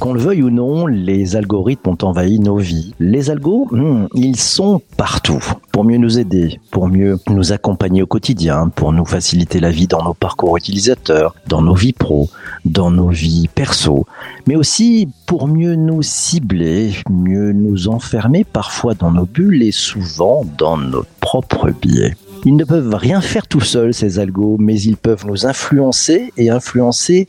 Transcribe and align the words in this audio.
Qu'on 0.00 0.12
le 0.12 0.20
veuille 0.20 0.42
ou 0.42 0.50
non, 0.50 0.86
les 0.86 1.36
algorithmes 1.36 1.90
ont 1.90 1.98
envahi 2.02 2.40
nos 2.40 2.56
vies. 2.56 2.92
Les 2.98 3.30
algos, 3.30 3.68
hmm, 3.70 4.08
ils 4.14 4.36
sont 4.36 4.82
partout. 4.96 5.42
Pour 5.72 5.84
mieux 5.84 5.98
nous 5.98 6.18
aider, 6.18 6.58
pour 6.72 6.88
mieux 6.88 7.20
nous 7.28 7.52
accompagner 7.52 8.02
au 8.02 8.06
quotidien, 8.06 8.68
pour 8.68 8.92
nous 8.92 9.04
faciliter 9.04 9.60
la 9.60 9.70
vie 9.70 9.86
dans 9.86 10.02
nos 10.02 10.14
parcours 10.14 10.56
utilisateurs, 10.56 11.36
dans 11.46 11.62
nos 11.62 11.74
vies 11.74 11.92
pro, 11.92 12.28
dans 12.64 12.90
nos 12.90 13.10
vies 13.10 13.48
perso, 13.54 14.06
mais 14.48 14.56
aussi 14.56 15.08
pour 15.26 15.46
mieux 15.46 15.76
nous 15.76 16.02
cibler, 16.02 16.94
mieux 17.08 17.52
nous 17.52 17.88
enfermer 17.88 18.42
parfois 18.42 18.94
dans 18.94 19.12
nos 19.12 19.26
bulles 19.26 19.62
et 19.62 19.72
souvent 19.72 20.44
dans 20.58 20.76
notre 20.76 21.08
propre 21.20 21.70
biais. 21.70 22.16
Ils 22.46 22.56
ne 22.56 22.64
peuvent 22.64 22.94
rien 22.94 23.22
faire 23.22 23.46
tout 23.46 23.62
seuls, 23.62 23.94
ces 23.94 24.18
algos, 24.18 24.56
mais 24.58 24.78
ils 24.78 24.98
peuvent 24.98 25.24
nous 25.26 25.46
influencer 25.46 26.30
et 26.36 26.50
influencer 26.50 27.26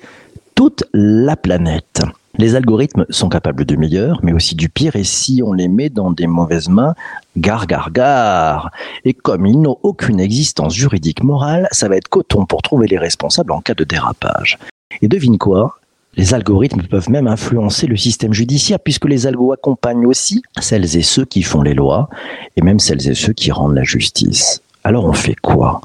toute 0.56 0.84
la 0.94 1.38
planète. 1.38 2.02
Les 2.38 2.56
algorithmes 2.56 3.06
sont 3.10 3.30
capables 3.30 3.64
du 3.64 3.78
meilleur, 3.78 4.20
mais 4.24 4.34
aussi 4.34 4.56
du 4.56 4.68
pire, 4.68 4.98
et 4.98 5.06
si 5.06 5.42
on 5.42 5.54
les 5.54 5.70
met 5.70 5.90
dans 5.90 6.12
des 6.12 6.28
mauvaises 6.28 6.68
mains, 6.68 6.96
gare, 7.38 7.66
gare, 7.66 7.92
gare. 7.92 8.72
Et 9.06 9.14
comme 9.14 9.46
ils 9.46 9.62
n'ont 9.62 9.78
aucune 9.84 10.20
existence 10.20 10.76
juridique 10.76 11.24
morale, 11.24 11.70
ça 11.72 11.88
va 11.88 11.96
être 11.96 12.10
coton 12.10 12.46
pour 12.46 12.62
trouver 12.62 12.88
les 12.88 12.98
responsables 12.98 13.54
en 13.54 13.62
cas 13.62 13.74
de 13.74 13.86
dérapage. 13.86 14.60
Et 15.02 15.08
devine 15.08 15.38
quoi? 15.38 15.78
Les 16.18 16.34
algorithmes 16.34 16.84
peuvent 16.84 17.10
même 17.10 17.28
influencer 17.28 17.88
le 17.88 17.96
système 17.96 18.34
judiciaire 18.34 18.80
puisque 18.82 19.06
les 19.06 19.28
algos 19.28 19.54
accompagnent 19.54 20.08
aussi 20.08 20.42
celles 20.60 20.98
et 20.98 21.04
ceux 21.04 21.26
qui 21.26 21.42
font 21.42 21.62
les 21.62 21.74
lois 21.74 22.10
et 22.58 22.62
même 22.62 22.80
celles 22.80 23.08
et 23.08 23.16
ceux 23.16 23.34
qui 23.34 23.52
rendent 23.52 23.76
la 23.76 23.84
justice. 23.84 24.62
Alors 24.88 25.06
on 25.06 25.14
fait 25.14 25.34
quoi? 25.34 25.82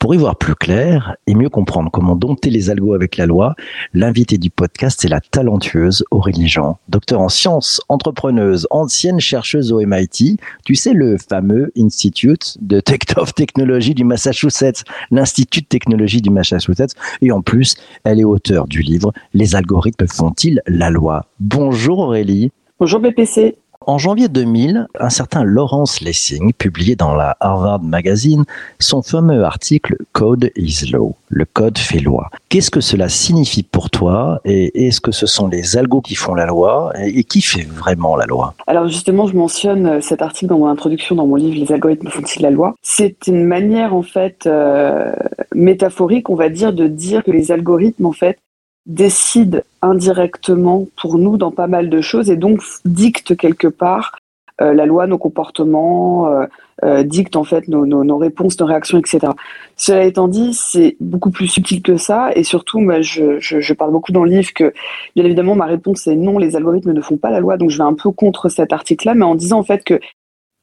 Pour 0.00 0.12
y 0.12 0.18
voir 0.18 0.34
plus 0.34 0.56
clair 0.56 1.14
et 1.28 1.36
mieux 1.36 1.50
comprendre 1.50 1.88
comment 1.92 2.16
dompter 2.16 2.50
les 2.50 2.68
algos 2.68 2.94
avec 2.94 3.16
la 3.16 3.26
loi, 3.26 3.54
l'invité 3.94 4.38
du 4.38 4.50
podcast 4.50 4.98
c'est 5.00 5.08
la 5.08 5.20
talentueuse 5.20 6.04
Aurélie 6.10 6.48
Jean, 6.48 6.80
docteur 6.88 7.20
en 7.20 7.28
sciences, 7.28 7.80
entrepreneuse, 7.88 8.66
ancienne 8.72 9.20
chercheuse 9.20 9.70
au 9.70 9.78
MIT. 9.86 10.38
Tu 10.64 10.74
sais 10.74 10.94
le 10.94 11.16
fameux 11.16 11.70
Institute 11.78 12.56
de 12.60 12.82
of 13.18 13.34
Technology 13.34 13.94
du 13.94 14.02
Massachusetts, 14.02 14.82
l'Institut 15.12 15.60
de 15.60 15.66
technologie 15.66 16.20
du 16.20 16.30
Massachusetts. 16.30 16.96
Et 17.22 17.30
en 17.30 17.42
plus, 17.42 17.76
elle 18.02 18.18
est 18.18 18.24
auteure 18.24 18.66
du 18.66 18.82
livre 18.82 19.12
Les 19.32 19.54
algorithmes 19.54 20.08
font-ils 20.08 20.60
la 20.66 20.90
loi? 20.90 21.26
Bonjour 21.38 22.00
Aurélie. 22.00 22.50
Bonjour 22.80 22.98
BPC. 22.98 23.58
En 23.86 23.96
janvier 23.96 24.28
2000, 24.28 24.88
un 25.00 25.08
certain 25.08 25.42
Lawrence 25.42 26.02
Lessing 26.02 26.52
publiait 26.52 26.96
dans 26.96 27.14
la 27.14 27.38
Harvard 27.40 27.82
Magazine 27.82 28.44
son 28.78 29.00
fameux 29.00 29.42
article 29.42 29.96
Code 30.12 30.50
is 30.54 30.90
Law, 30.92 31.16
le 31.30 31.46
code 31.46 31.78
fait 31.78 31.98
loi. 31.98 32.28
Qu'est-ce 32.50 32.70
que 32.70 32.82
cela 32.82 33.08
signifie 33.08 33.62
pour 33.62 33.88
toi 33.88 34.42
et 34.44 34.86
est-ce 34.86 35.00
que 35.00 35.12
ce 35.12 35.24
sont 35.24 35.48
les 35.48 35.78
algos 35.78 36.02
qui 36.02 36.14
font 36.14 36.34
la 36.34 36.44
loi 36.44 36.92
et 37.02 37.24
qui 37.24 37.40
fait 37.40 37.66
vraiment 37.66 38.16
la 38.16 38.26
loi? 38.26 38.52
Alors 38.66 38.86
justement, 38.86 39.26
je 39.26 39.34
mentionne 39.34 39.86
euh, 39.86 40.00
cet 40.02 40.20
article 40.20 40.48
dans 40.48 40.58
mon 40.58 40.68
introduction 40.68 41.16
dans 41.16 41.26
mon 41.26 41.36
livre 41.36 41.56
Les 41.56 41.72
algorithmes 41.72 42.10
font-ils 42.10 42.42
la 42.42 42.50
loi? 42.50 42.74
C'est 42.82 43.28
une 43.28 43.44
manière 43.44 43.94
en 43.94 44.02
fait 44.02 44.46
euh, 44.46 45.10
métaphorique, 45.54 46.28
on 46.28 46.34
va 46.34 46.50
dire, 46.50 46.74
de 46.74 46.86
dire 46.86 47.24
que 47.24 47.30
les 47.30 47.50
algorithmes 47.50 48.04
en 48.04 48.12
fait 48.12 48.38
décide 48.86 49.64
indirectement 49.82 50.86
pour 51.00 51.18
nous 51.18 51.36
dans 51.36 51.50
pas 51.50 51.66
mal 51.66 51.90
de 51.90 52.00
choses 52.00 52.30
et 52.30 52.36
donc 52.36 52.62
dicte 52.84 53.36
quelque 53.36 53.68
part 53.68 54.16
euh, 54.60 54.74
la 54.74 54.84
loi, 54.84 55.06
nos 55.06 55.16
comportements, 55.16 56.28
euh, 56.28 56.46
euh, 56.84 57.02
dicte 57.02 57.36
en 57.36 57.44
fait 57.44 57.66
nos, 57.68 57.86
nos, 57.86 58.04
nos, 58.04 58.18
réponses, 58.18 58.60
nos 58.60 58.66
réactions, 58.66 58.98
etc. 58.98 59.32
Cela 59.76 60.04
étant 60.04 60.28
dit, 60.28 60.52
c'est 60.52 60.96
beaucoup 61.00 61.30
plus 61.30 61.48
subtil 61.48 61.80
que 61.82 61.96
ça 61.96 62.30
et 62.34 62.42
surtout, 62.42 62.80
moi, 62.80 63.00
je, 63.00 63.38
je, 63.40 63.60
je, 63.60 63.74
parle 63.74 63.92
beaucoup 63.92 64.12
dans 64.12 64.24
le 64.24 64.30
livre 64.30 64.52
que, 64.52 64.74
bien 65.16 65.24
évidemment, 65.24 65.54
ma 65.54 65.64
réponse 65.64 66.06
est 66.06 66.16
non, 66.16 66.38
les 66.38 66.56
algorithmes 66.56 66.92
ne 66.92 67.00
font 67.00 67.16
pas 67.16 67.30
la 67.30 67.40
loi, 67.40 67.56
donc 67.56 67.70
je 67.70 67.78
vais 67.78 67.84
un 67.84 67.94
peu 67.94 68.10
contre 68.10 68.50
cet 68.50 68.72
article-là, 68.72 69.14
mais 69.14 69.24
en 69.24 69.34
disant 69.34 69.58
en 69.58 69.64
fait 69.64 69.82
que 69.82 69.98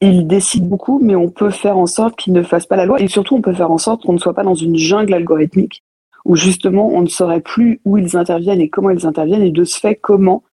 ils 0.00 0.28
décident 0.28 0.66
beaucoup, 0.66 1.00
mais 1.02 1.16
on 1.16 1.28
peut 1.28 1.50
faire 1.50 1.76
en 1.76 1.86
sorte 1.86 2.14
qu'ils 2.14 2.32
ne 2.32 2.44
fassent 2.44 2.66
pas 2.66 2.76
la 2.76 2.86
loi 2.86 3.00
et 3.00 3.08
surtout 3.08 3.34
on 3.34 3.42
peut 3.42 3.52
faire 3.52 3.72
en 3.72 3.78
sorte 3.78 4.04
qu'on 4.04 4.12
ne 4.12 4.18
soit 4.18 4.34
pas 4.34 4.44
dans 4.44 4.54
une 4.54 4.76
jungle 4.76 5.12
algorithmique 5.12 5.82
où 6.28 6.36
justement 6.36 6.88
on 6.88 7.02
ne 7.02 7.08
saurait 7.08 7.40
plus 7.40 7.80
où 7.84 7.98
ils 7.98 8.16
interviennent 8.16 8.60
et 8.60 8.68
comment 8.68 8.90
ils 8.90 9.06
interviennent 9.06 9.42
et 9.42 9.50
de 9.50 9.64
ce 9.64 9.80
fait 9.80 9.96
comment 9.96 10.44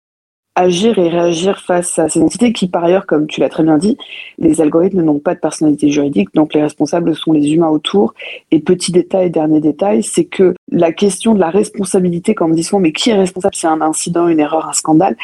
agir 0.56 0.98
et 0.98 1.08
réagir 1.08 1.58
face 1.60 1.98
à 1.98 2.08
ces 2.08 2.20
entités 2.20 2.52
qui, 2.52 2.68
par 2.68 2.84
ailleurs, 2.84 3.06
comme 3.06 3.26
tu 3.26 3.40
l'as 3.40 3.48
très 3.48 3.64
bien 3.64 3.76
dit, 3.76 3.98
les 4.38 4.60
algorithmes 4.60 5.02
n'ont 5.02 5.18
pas 5.18 5.34
de 5.34 5.40
personnalité 5.40 5.90
juridique, 5.90 6.28
donc 6.34 6.54
les 6.54 6.62
responsables 6.62 7.14
sont 7.16 7.32
les 7.32 7.52
humains 7.52 7.68
autour. 7.68 8.14
Et 8.52 8.60
petit 8.60 8.92
détail, 8.92 9.30
dernier 9.30 9.60
détail, 9.60 10.04
c'est 10.04 10.24
que 10.24 10.54
la 10.70 10.92
question 10.92 11.34
de 11.34 11.40
la 11.40 11.50
responsabilité, 11.50 12.34
comme 12.34 12.52
on 12.52 12.54
dit 12.54 12.62
souvent, 12.62 12.80
mais 12.80 12.92
qui 12.92 13.10
est 13.10 13.14
responsable? 13.14 13.54
C'est 13.56 13.66
un 13.66 13.80
incident, 13.80 14.28
une 14.28 14.38
erreur, 14.38 14.68
un 14.68 14.72
scandale. 14.72 15.16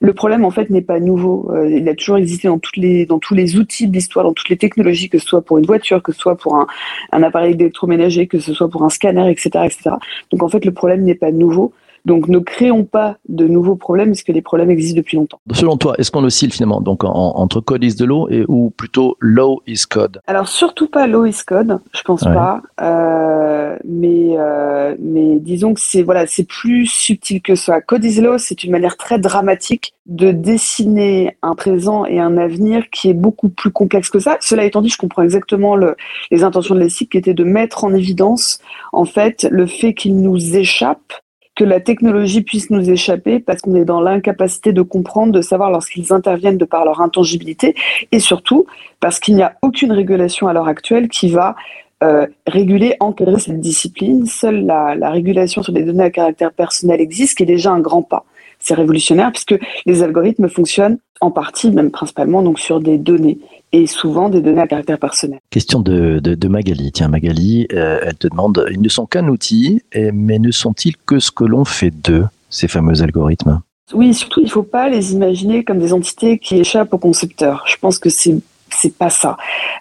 Le 0.00 0.14
problème, 0.14 0.44
en 0.44 0.50
fait, 0.50 0.70
n'est 0.70 0.82
pas 0.82 1.00
nouveau. 1.00 1.50
Euh, 1.52 1.68
il 1.68 1.86
a 1.88 1.94
toujours 1.94 2.16
existé 2.16 2.48
dans, 2.48 2.58
toutes 2.58 2.76
les, 2.76 3.04
dans 3.04 3.18
tous 3.18 3.34
les 3.34 3.56
outils 3.56 3.88
de 3.88 3.92
l'histoire, 3.92 4.24
dans 4.24 4.32
toutes 4.32 4.48
les 4.48 4.56
technologies, 4.56 5.10
que 5.10 5.18
ce 5.18 5.26
soit 5.26 5.42
pour 5.42 5.58
une 5.58 5.66
voiture, 5.66 6.02
que 6.02 6.12
ce 6.12 6.18
soit 6.18 6.36
pour 6.36 6.56
un, 6.56 6.66
un 7.12 7.22
appareil 7.22 7.52
électroménager, 7.52 8.26
que 8.26 8.38
ce 8.38 8.54
soit 8.54 8.70
pour 8.70 8.84
un 8.84 8.90
scanner, 8.90 9.30
etc., 9.30 9.50
etc. 9.66 9.90
Donc, 10.30 10.42
en 10.42 10.48
fait, 10.48 10.64
le 10.64 10.72
problème 10.72 11.02
n'est 11.02 11.14
pas 11.14 11.30
nouveau. 11.30 11.72
Donc 12.04 12.28
ne 12.28 12.38
créons 12.38 12.84
pas 12.84 13.16
de 13.28 13.46
nouveaux 13.46 13.76
problèmes 13.76 14.10
puisque 14.10 14.28
les 14.28 14.42
problèmes 14.42 14.70
existent 14.70 14.96
depuis 14.96 15.16
longtemps. 15.16 15.40
Selon 15.52 15.76
toi, 15.76 15.94
est-ce 15.98 16.10
qu'on 16.10 16.24
oscille 16.24 16.52
finalement 16.52 16.80
donc 16.80 17.04
entre 17.04 17.60
code 17.60 17.84
is 17.84 17.94
de 17.94 18.04
law 18.04 18.28
et 18.30 18.44
ou 18.48 18.70
plutôt 18.70 19.16
law 19.20 19.60
is 19.66 19.82
code? 19.88 20.20
Alors 20.26 20.48
surtout 20.48 20.88
pas 20.88 21.06
law 21.06 21.24
is 21.24 21.40
code, 21.46 21.78
je 21.92 22.02
pense 22.02 22.24
pas. 22.24 22.62
Euh, 22.80 23.76
mais 23.84 24.34
euh, 24.36 24.94
mais 24.98 25.38
disons 25.38 25.74
que 25.74 25.80
c'est 25.80 26.02
voilà 26.02 26.26
c'est 26.26 26.46
plus 26.46 26.86
subtil 26.86 27.42
que 27.42 27.54
ça. 27.54 27.80
Code 27.80 28.04
is 28.04 28.20
law, 28.20 28.38
c'est 28.38 28.64
une 28.64 28.72
manière 28.72 28.96
très 28.96 29.18
dramatique 29.18 29.94
de 30.06 30.30
dessiner 30.30 31.36
un 31.42 31.54
présent 31.54 32.06
et 32.06 32.18
un 32.18 32.38
avenir 32.38 32.88
qui 32.90 33.10
est 33.10 33.14
beaucoup 33.14 33.50
plus 33.50 33.70
complexe 33.70 34.08
que 34.08 34.18
ça. 34.18 34.38
Cela 34.40 34.64
étant 34.64 34.80
dit, 34.80 34.88
je 34.88 34.96
comprends 34.96 35.22
exactement 35.22 35.76
le, 35.76 35.96
les 36.30 36.44
intentions 36.44 36.74
de 36.74 36.80
l'ESIC 36.80 37.12
qui 37.12 37.18
étaient 37.18 37.34
de 37.34 37.44
mettre 37.44 37.84
en 37.84 37.92
évidence 37.92 38.60
en 38.92 39.04
fait 39.04 39.46
le 39.50 39.66
fait 39.66 39.94
qu'il 39.94 40.16
nous 40.20 40.56
échappe 40.56 41.12
que 41.58 41.64
la 41.64 41.80
technologie 41.80 42.42
puisse 42.42 42.70
nous 42.70 42.88
échapper 42.88 43.40
parce 43.40 43.62
qu'on 43.62 43.74
est 43.74 43.84
dans 43.84 44.00
l'incapacité 44.00 44.72
de 44.72 44.80
comprendre, 44.80 45.32
de 45.32 45.42
savoir 45.42 45.72
lorsqu'ils 45.72 46.12
interviennent 46.12 46.56
de 46.56 46.64
par 46.64 46.84
leur 46.84 47.00
intangibilité 47.00 47.74
et 48.12 48.20
surtout 48.20 48.66
parce 49.00 49.18
qu'il 49.18 49.34
n'y 49.34 49.42
a 49.42 49.56
aucune 49.60 49.90
régulation 49.90 50.46
à 50.46 50.52
l'heure 50.52 50.68
actuelle 50.68 51.08
qui 51.08 51.28
va 51.30 51.56
euh, 52.04 52.28
réguler, 52.46 52.94
encadrer 53.00 53.40
cette 53.40 53.58
discipline. 53.58 54.24
Seule 54.24 54.66
la, 54.66 54.94
la, 54.94 55.10
régulation 55.10 55.64
sur 55.64 55.72
les 55.72 55.82
données 55.82 56.04
à 56.04 56.10
caractère 56.10 56.52
personnel 56.52 57.00
existe, 57.00 57.36
qui 57.36 57.42
est 57.42 57.46
déjà 57.46 57.72
un 57.72 57.80
grand 57.80 58.02
pas. 58.02 58.24
C'est 58.60 58.74
révolutionnaire 58.74 59.32
puisque 59.32 59.56
les 59.84 60.04
algorithmes 60.04 60.48
fonctionnent 60.48 60.98
en 61.20 61.30
partie, 61.30 61.70
même 61.70 61.90
principalement, 61.90 62.42
donc 62.42 62.58
sur 62.58 62.80
des 62.80 62.98
données 62.98 63.38
et 63.72 63.86
souvent 63.86 64.28
des 64.28 64.40
données 64.40 64.60
à 64.60 64.66
caractère 64.66 64.98
personnel. 64.98 65.40
Question 65.50 65.80
de, 65.80 66.20
de, 66.20 66.34
de 66.34 66.48
Magali. 66.48 66.90
Tiens, 66.92 67.08
Magali, 67.08 67.66
euh, 67.72 68.00
elle 68.02 68.16
te 68.16 68.28
demande, 68.28 68.66
ils 68.70 68.80
ne 68.80 68.88
sont 68.88 69.06
qu'un 69.06 69.28
outil, 69.28 69.82
mais 69.94 70.38
ne 70.38 70.50
sont-ils 70.50 70.96
que 70.96 71.18
ce 71.18 71.30
que 71.30 71.44
l'on 71.44 71.64
fait 71.64 71.90
d'eux, 71.90 72.26
ces 72.48 72.68
fameux 72.68 73.02
algorithmes? 73.02 73.60
Oui, 73.92 74.14
surtout, 74.14 74.40
il 74.40 74.44
ne 74.44 74.50
faut 74.50 74.62
pas 74.62 74.88
les 74.88 75.12
imaginer 75.12 75.64
comme 75.64 75.78
des 75.78 75.92
entités 75.92 76.38
qui 76.38 76.58
échappent 76.58 76.92
aux 76.92 76.98
concepteurs. 76.98 77.64
Je 77.66 77.76
pense 77.76 77.98
que 77.98 78.10
c'est 78.10 78.36
c'est 78.70 78.94
pas 78.96 79.08
ça. 79.08 79.38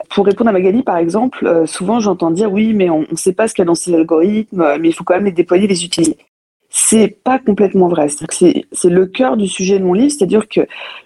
Pour 0.10 0.26
répondre 0.26 0.50
à 0.50 0.54
Magali, 0.54 0.82
par 0.82 0.96
exemple, 0.96 1.46
euh, 1.46 1.66
souvent 1.66 2.00
j'entends 2.00 2.32
dire 2.32 2.52
oui, 2.52 2.74
mais 2.74 2.90
on 2.90 3.02
ne 3.02 3.18
sait 3.18 3.34
pas 3.34 3.50
ce 3.50 3.54
qu'il 3.54 3.64
y 3.64 3.66
a 3.66 3.66
dans 3.66 3.76
ces 3.76 3.94
algorithmes, 3.94 4.78
mais 4.80 4.88
il 4.88 4.94
faut 4.94 5.04
quand 5.04 5.16
même 5.16 5.26
les 5.26 5.34
déployer, 5.34 5.68
les 5.68 5.84
utiliser 5.84 6.16
c'est 6.80 7.08
pas 7.08 7.40
complètement 7.40 7.88
vrai. 7.88 8.08
C'est 8.30 8.90
le 8.90 9.06
cœur 9.08 9.36
du 9.36 9.48
sujet 9.48 9.80
de 9.80 9.84
mon 9.84 9.94
livre, 9.94 10.12
c'est-à-dire 10.12 10.48
que 10.48 10.62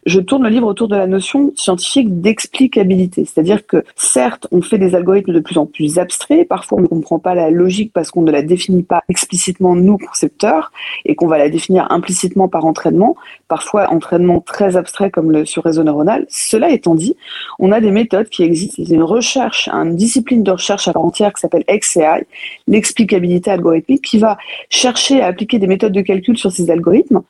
je 0.06 0.20
tourne 0.20 0.44
le 0.44 0.50
livre 0.50 0.68
autour 0.68 0.90
de 0.90 0.98
la 0.98 1.08
notion 1.08 1.54
scientifique 1.56 2.20
d'explicabilité. 2.20 3.24
C'est-à-dire 3.24 3.66
que 3.66 3.86
certes, 3.96 4.48
on 4.52 4.62
fait 4.62 4.78
des 4.78 4.96
algorithmes 4.96 5.32
de 5.32 5.40
plus 5.40 5.58
en 5.58 5.66
plus 5.66 5.98
abstraits, 5.98 6.46
parfois 6.46 6.80
on 6.80 6.82
ne 6.82 6.88
comprend 6.88 7.20
pas 7.20 7.36
la 7.36 7.50
logique 7.50 7.94
parce 7.94 8.12
qu'on 8.12 8.22
ne 8.22 8.32
la 8.32 8.41
définit 8.41 8.84
pas 8.84 9.02
explicitement 9.08 9.73
nous 9.73 9.97
concepteurs 9.97 10.73
et 11.06 11.16
qu'on 11.16 11.28
va 11.28 11.38
la 11.38 11.47
définir 11.47 11.90
implicitement 11.90 12.50
par 12.50 12.66
entraînement, 12.66 13.16
parfois 13.47 13.90
entraînement 13.91 14.41
très 14.41 14.76
abstrait 14.76 15.09
comme 15.09 15.32
le 15.32 15.46
sur 15.46 15.64
réseau 15.64 15.84
neuronal. 15.84 16.26
Cela 16.28 16.70
étant 16.70 16.96
dit, 16.96 17.16
on 17.59 17.72
a 17.72 17.79
des 17.79 17.91
méthodes 17.91 18.28
qui 18.28 18.44
existent. 18.44 18.76
Il 18.78 18.94
une 18.94 19.03
recherche, 19.03 19.70
une 19.70 19.96
discipline 19.96 20.44
de 20.44 20.52
recherche 20.52 20.90
à 20.90 20.94
part 20.94 21.06
entière 21.06 21.32
qui 21.34 21.40
s'appelle 21.40 21.64
XAI, 21.70 22.26
l'explicabilité 22.67 23.52
algorithmique, 23.52 24.03
qui 24.03 24.17
va 24.17 24.38
chercher 24.70 25.22
à 25.22 25.28
appliquer 25.28 25.60
des 25.61 25.67
méthodes 25.67 25.93
de 25.93 26.02
calcul 26.02 26.37
sur 26.37 26.52
ces 26.52 26.69
algorithmes 26.69 27.22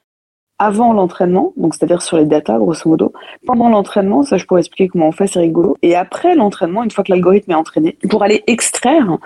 avant 0.57 0.93
l'entraînement, 0.93 1.53
donc 1.57 1.73
c'est-à-dire 1.73 2.03
sur 2.03 2.17
les 2.17 2.25
datas, 2.25 2.59
grosso 2.59 2.87
modo. 2.87 3.13
Pendant 3.47 3.67
l'entraînement, 3.67 4.21
ça 4.21 4.37
je 4.37 4.45
pourrais 4.45 4.61
expliquer 4.61 4.89
comment 4.89 5.07
on 5.07 5.11
fait, 5.11 5.25
c'est 5.25 5.39
rigolo. 5.39 5.75
Et 5.81 5.95
après 5.95 6.35
l'entraînement, 6.35 6.83
une 6.83 6.91
fois 6.91 7.03
que 7.03 7.11
l'algorithme 7.11 7.51
est 7.51 7.55
entraîné, 7.55 7.97
pour 8.09 8.21
aller 8.21 8.43
extraire 8.45 9.17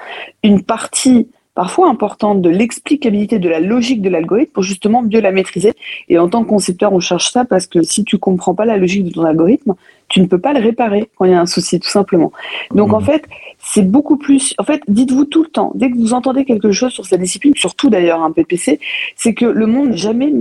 une 0.44 0.64
partie 0.64 1.28
parfois 1.54 1.90
importante 1.90 2.42
de 2.42 2.50
l'explicabilité 2.50 3.40
de 3.40 3.50
la 3.50 3.60
logique 3.60 4.02
de 4.02 4.10
l'algorithme 4.10 4.52
pour 4.52 4.64
justement 4.64 5.02
mieux 5.02 5.22
la 5.22 5.32
maîtriser. 5.32 5.74
Et 6.10 6.20
en 6.20 6.30
tant 6.30 6.44
que 6.44 6.50
concepteur, 6.50 6.94
on 6.94 7.00
cherche 7.00 7.32
ça 7.32 7.46
parce 7.46 7.66
que 7.66 7.82
si 7.82 8.04
tu 8.04 8.18
comprends 8.18 8.54
pas 8.54 8.66
la 8.66 8.78
logique 8.78 9.06
de 9.06 9.12
ton 9.12 9.24
algorithme, 9.24 9.74
tu 10.10 10.22
ne 10.22 10.28
peux 10.28 10.38
pas 10.38 10.54
le 10.54 10.60
réparer 10.60 11.10
quand 11.16 11.26
il 11.26 11.32
y 11.32 11.34
a 11.34 11.40
un 11.40 11.46
souci, 11.46 11.80
tout 11.80 11.90
simplement. 11.90 12.32
Donc 12.74 12.94
en 12.94 13.00
mmh. 13.00 13.06
fait, 13.06 13.24
c'est 13.68 13.82
beaucoup 13.82 14.18
plus. 14.18 14.54
En 14.60 14.64
fait, 14.64 14.82
dites-vous 14.88 15.26
tout 15.26 15.44
le 15.44 15.50
temps, 15.50 15.72
dès 15.74 15.90
que 15.90 15.98
vous 15.98 16.14
entendez 16.14 16.46
quelque 16.46 16.72
chose 16.72 16.92
sur 16.92 17.06
cette 17.06 17.20
discipline, 17.20 17.54
surtout 17.56 17.90
d'ailleurs 17.90 18.22
un 18.22 18.32
PPC, 18.32 18.80
c'est 19.16 19.34
que 19.34 19.46
le 19.46 19.66
monde 19.66 19.90
n'est 19.90 19.98
jamais 19.98 20.32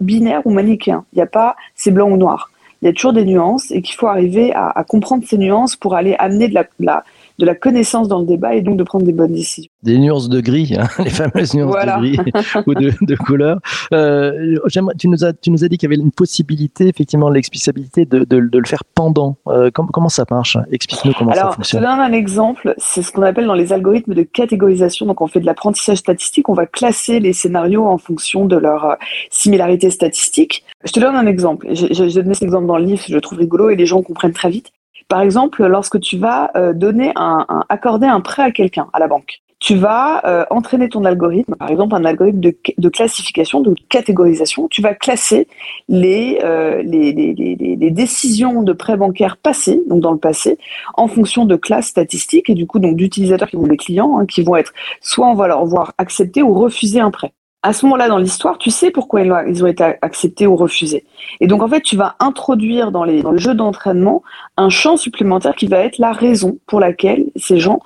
binaire 0.00 0.40
ou 0.46 0.50
manichéen. 0.50 1.04
Il 1.12 1.16
n'y 1.16 1.22
a 1.22 1.26
pas 1.26 1.56
c'est 1.74 1.90
blanc 1.90 2.10
ou 2.10 2.16
noir. 2.16 2.50
Il 2.80 2.86
y 2.86 2.88
a 2.88 2.94
toujours 2.94 3.12
des 3.12 3.26
nuances 3.26 3.70
et 3.70 3.82
qu'il 3.82 3.94
faut 3.94 4.06
arriver 4.06 4.54
à, 4.54 4.82
comprendre 4.88 5.24
ces 5.26 5.36
nuances 5.36 5.76
pour 5.76 5.94
aller 5.94 6.16
amener 6.18 6.48
de 6.48 6.54
la 6.54 6.62
de 6.62 6.86
la 6.86 7.04
connaissance 7.54 8.08
dans 8.08 8.20
le 8.20 8.26
débat 8.26 8.54
et 8.54 8.62
donc 8.62 8.76
de 8.76 8.82
prendre 8.82 9.04
des 9.04 9.12
bonnes 9.12 9.32
décisions. 9.32 9.70
Des 9.82 9.98
nuances 9.98 10.28
de 10.28 10.40
gris, 10.40 10.74
hein, 10.78 10.88
les 11.04 11.10
fameuses 11.10 11.54
nuances 11.54 11.74
de 11.74 11.98
gris 11.98 12.18
ou 12.66 12.74
de, 12.74 12.92
de 13.00 13.16
couleur. 13.16 13.58
Euh, 13.92 14.56
tu, 14.98 15.08
nous 15.08 15.24
as, 15.24 15.32
tu 15.32 15.50
nous 15.50 15.64
as 15.64 15.68
dit 15.68 15.78
qu'il 15.78 15.90
y 15.90 15.92
avait 15.92 16.02
une 16.02 16.12
possibilité, 16.12 16.88
effectivement, 16.88 17.30
l'explicabilité 17.30 18.04
de, 18.04 18.20
de, 18.20 18.40
de, 18.40 18.58
le 18.58 18.66
faire 18.66 18.84
pendant. 18.84 19.36
Euh, 19.48 19.70
comment, 19.72 19.88
comment 19.88 20.08
ça 20.08 20.24
marche? 20.30 20.56
Explique-nous 20.70 21.12
comment 21.12 21.32
ça 21.32 21.52
fonctionne. 21.52 21.80
Je 21.80 21.86
te 21.86 21.90
donne 21.90 22.00
un 22.00 22.12
exemple. 22.12 22.74
C'est 22.78 23.02
ce 23.02 23.12
qu'on 23.12 23.22
appelle 23.22 23.46
dans 23.46 23.54
les 23.54 23.72
algorithmes 23.72 24.14
de 24.14 24.22
catégorisation. 24.22 25.06
Donc, 25.06 25.20
on 25.20 25.26
fait 25.26 25.40
de 25.40 25.46
l'apprentissage 25.46 25.98
statistique. 25.98 26.48
On 26.48 26.54
va 26.54 26.66
classer 26.66 27.20
les 27.20 27.32
scénarios 27.32 27.86
en 27.86 27.98
fonction 27.98 28.44
de 28.44 28.56
leur 28.56 28.84
euh, 28.84 28.94
similarité 29.30 29.90
statistique. 29.90 30.64
Je 30.84 30.92
te 30.92 31.00
donne 31.00 31.16
un 31.16 31.26
exemple. 31.26 31.68
J'ai 31.72 31.88
donné 32.22 32.34
cet 32.34 32.42
exemple 32.42 32.66
dans 32.66 32.78
le 32.78 32.84
livre, 32.84 33.02
je 33.06 33.14
le 33.14 33.20
trouve 33.20 33.38
rigolo 33.38 33.70
et 33.70 33.76
les 33.76 33.86
gens 33.86 34.02
comprennent 34.02 34.32
très 34.32 34.50
vite. 34.50 34.72
Par 35.10 35.22
exemple, 35.22 35.66
lorsque 35.66 35.98
tu 35.98 36.18
vas 36.18 36.52
euh, 36.56 36.72
donner 36.72 37.10
un, 37.16 37.44
accorder 37.68 38.06
un 38.06 38.20
prêt 38.20 38.44
à 38.44 38.52
quelqu'un 38.52 38.86
à 38.92 39.00
la 39.00 39.08
banque, 39.08 39.42
tu 39.58 39.74
vas 39.74 40.24
euh, 40.24 40.44
entraîner 40.50 40.88
ton 40.88 41.04
algorithme, 41.04 41.56
par 41.56 41.68
exemple 41.68 41.96
un 41.96 42.04
algorithme 42.04 42.38
de, 42.38 42.56
de, 42.78 42.88
classification, 42.88 43.60
de 43.60 43.74
catégorisation. 43.88 44.68
Tu 44.68 44.80
vas 44.80 44.94
classer 44.94 45.48
les, 45.88 46.38
euh, 46.44 46.80
les, 46.82 47.12
les, 47.12 47.34
les, 47.34 47.90
décisions 47.90 48.62
de 48.62 48.72
prêt 48.72 48.96
bancaire 48.96 49.36
passées, 49.36 49.82
donc 49.88 50.00
dans 50.00 50.12
le 50.12 50.18
passé, 50.18 50.58
en 50.94 51.08
fonction 51.08 51.44
de 51.44 51.56
classes 51.56 51.88
statistiques 51.88 52.48
et 52.48 52.54
du 52.54 52.68
coup 52.68 52.78
donc 52.78 52.94
d'utilisateurs 52.96 53.48
qui 53.48 53.56
vont 53.56 53.66
les 53.66 53.76
clients, 53.76 54.16
hein, 54.16 54.26
qui 54.26 54.42
vont 54.42 54.54
être 54.54 54.72
soit 55.00 55.26
on 55.26 55.34
va 55.34 55.48
leur 55.48 55.66
voir 55.66 55.92
accepter 55.98 56.40
ou 56.40 56.54
refuser 56.54 57.00
un 57.00 57.10
prêt 57.10 57.32
à 57.62 57.72
ce 57.72 57.84
moment-là 57.86 58.08
dans 58.08 58.18
l'histoire, 58.18 58.58
tu 58.58 58.70
sais 58.70 58.90
pourquoi 58.90 59.22
ils 59.22 59.64
ont 59.64 59.66
été 59.66 59.84
acceptés 60.00 60.46
ou 60.46 60.56
refusés. 60.56 61.04
Et 61.40 61.46
donc 61.46 61.62
en 61.62 61.68
fait, 61.68 61.82
tu 61.82 61.96
vas 61.96 62.16
introduire 62.18 62.90
dans, 62.90 63.04
le 63.04 63.38
jeu 63.38 63.54
d'entraînement 63.54 64.22
un 64.56 64.70
champ 64.70 64.96
supplémentaire 64.96 65.54
qui 65.54 65.66
va 65.66 65.78
être 65.78 65.98
la 65.98 66.12
raison 66.12 66.58
pour 66.66 66.80
laquelle 66.80 67.26
ces 67.36 67.58
gens 67.58 67.80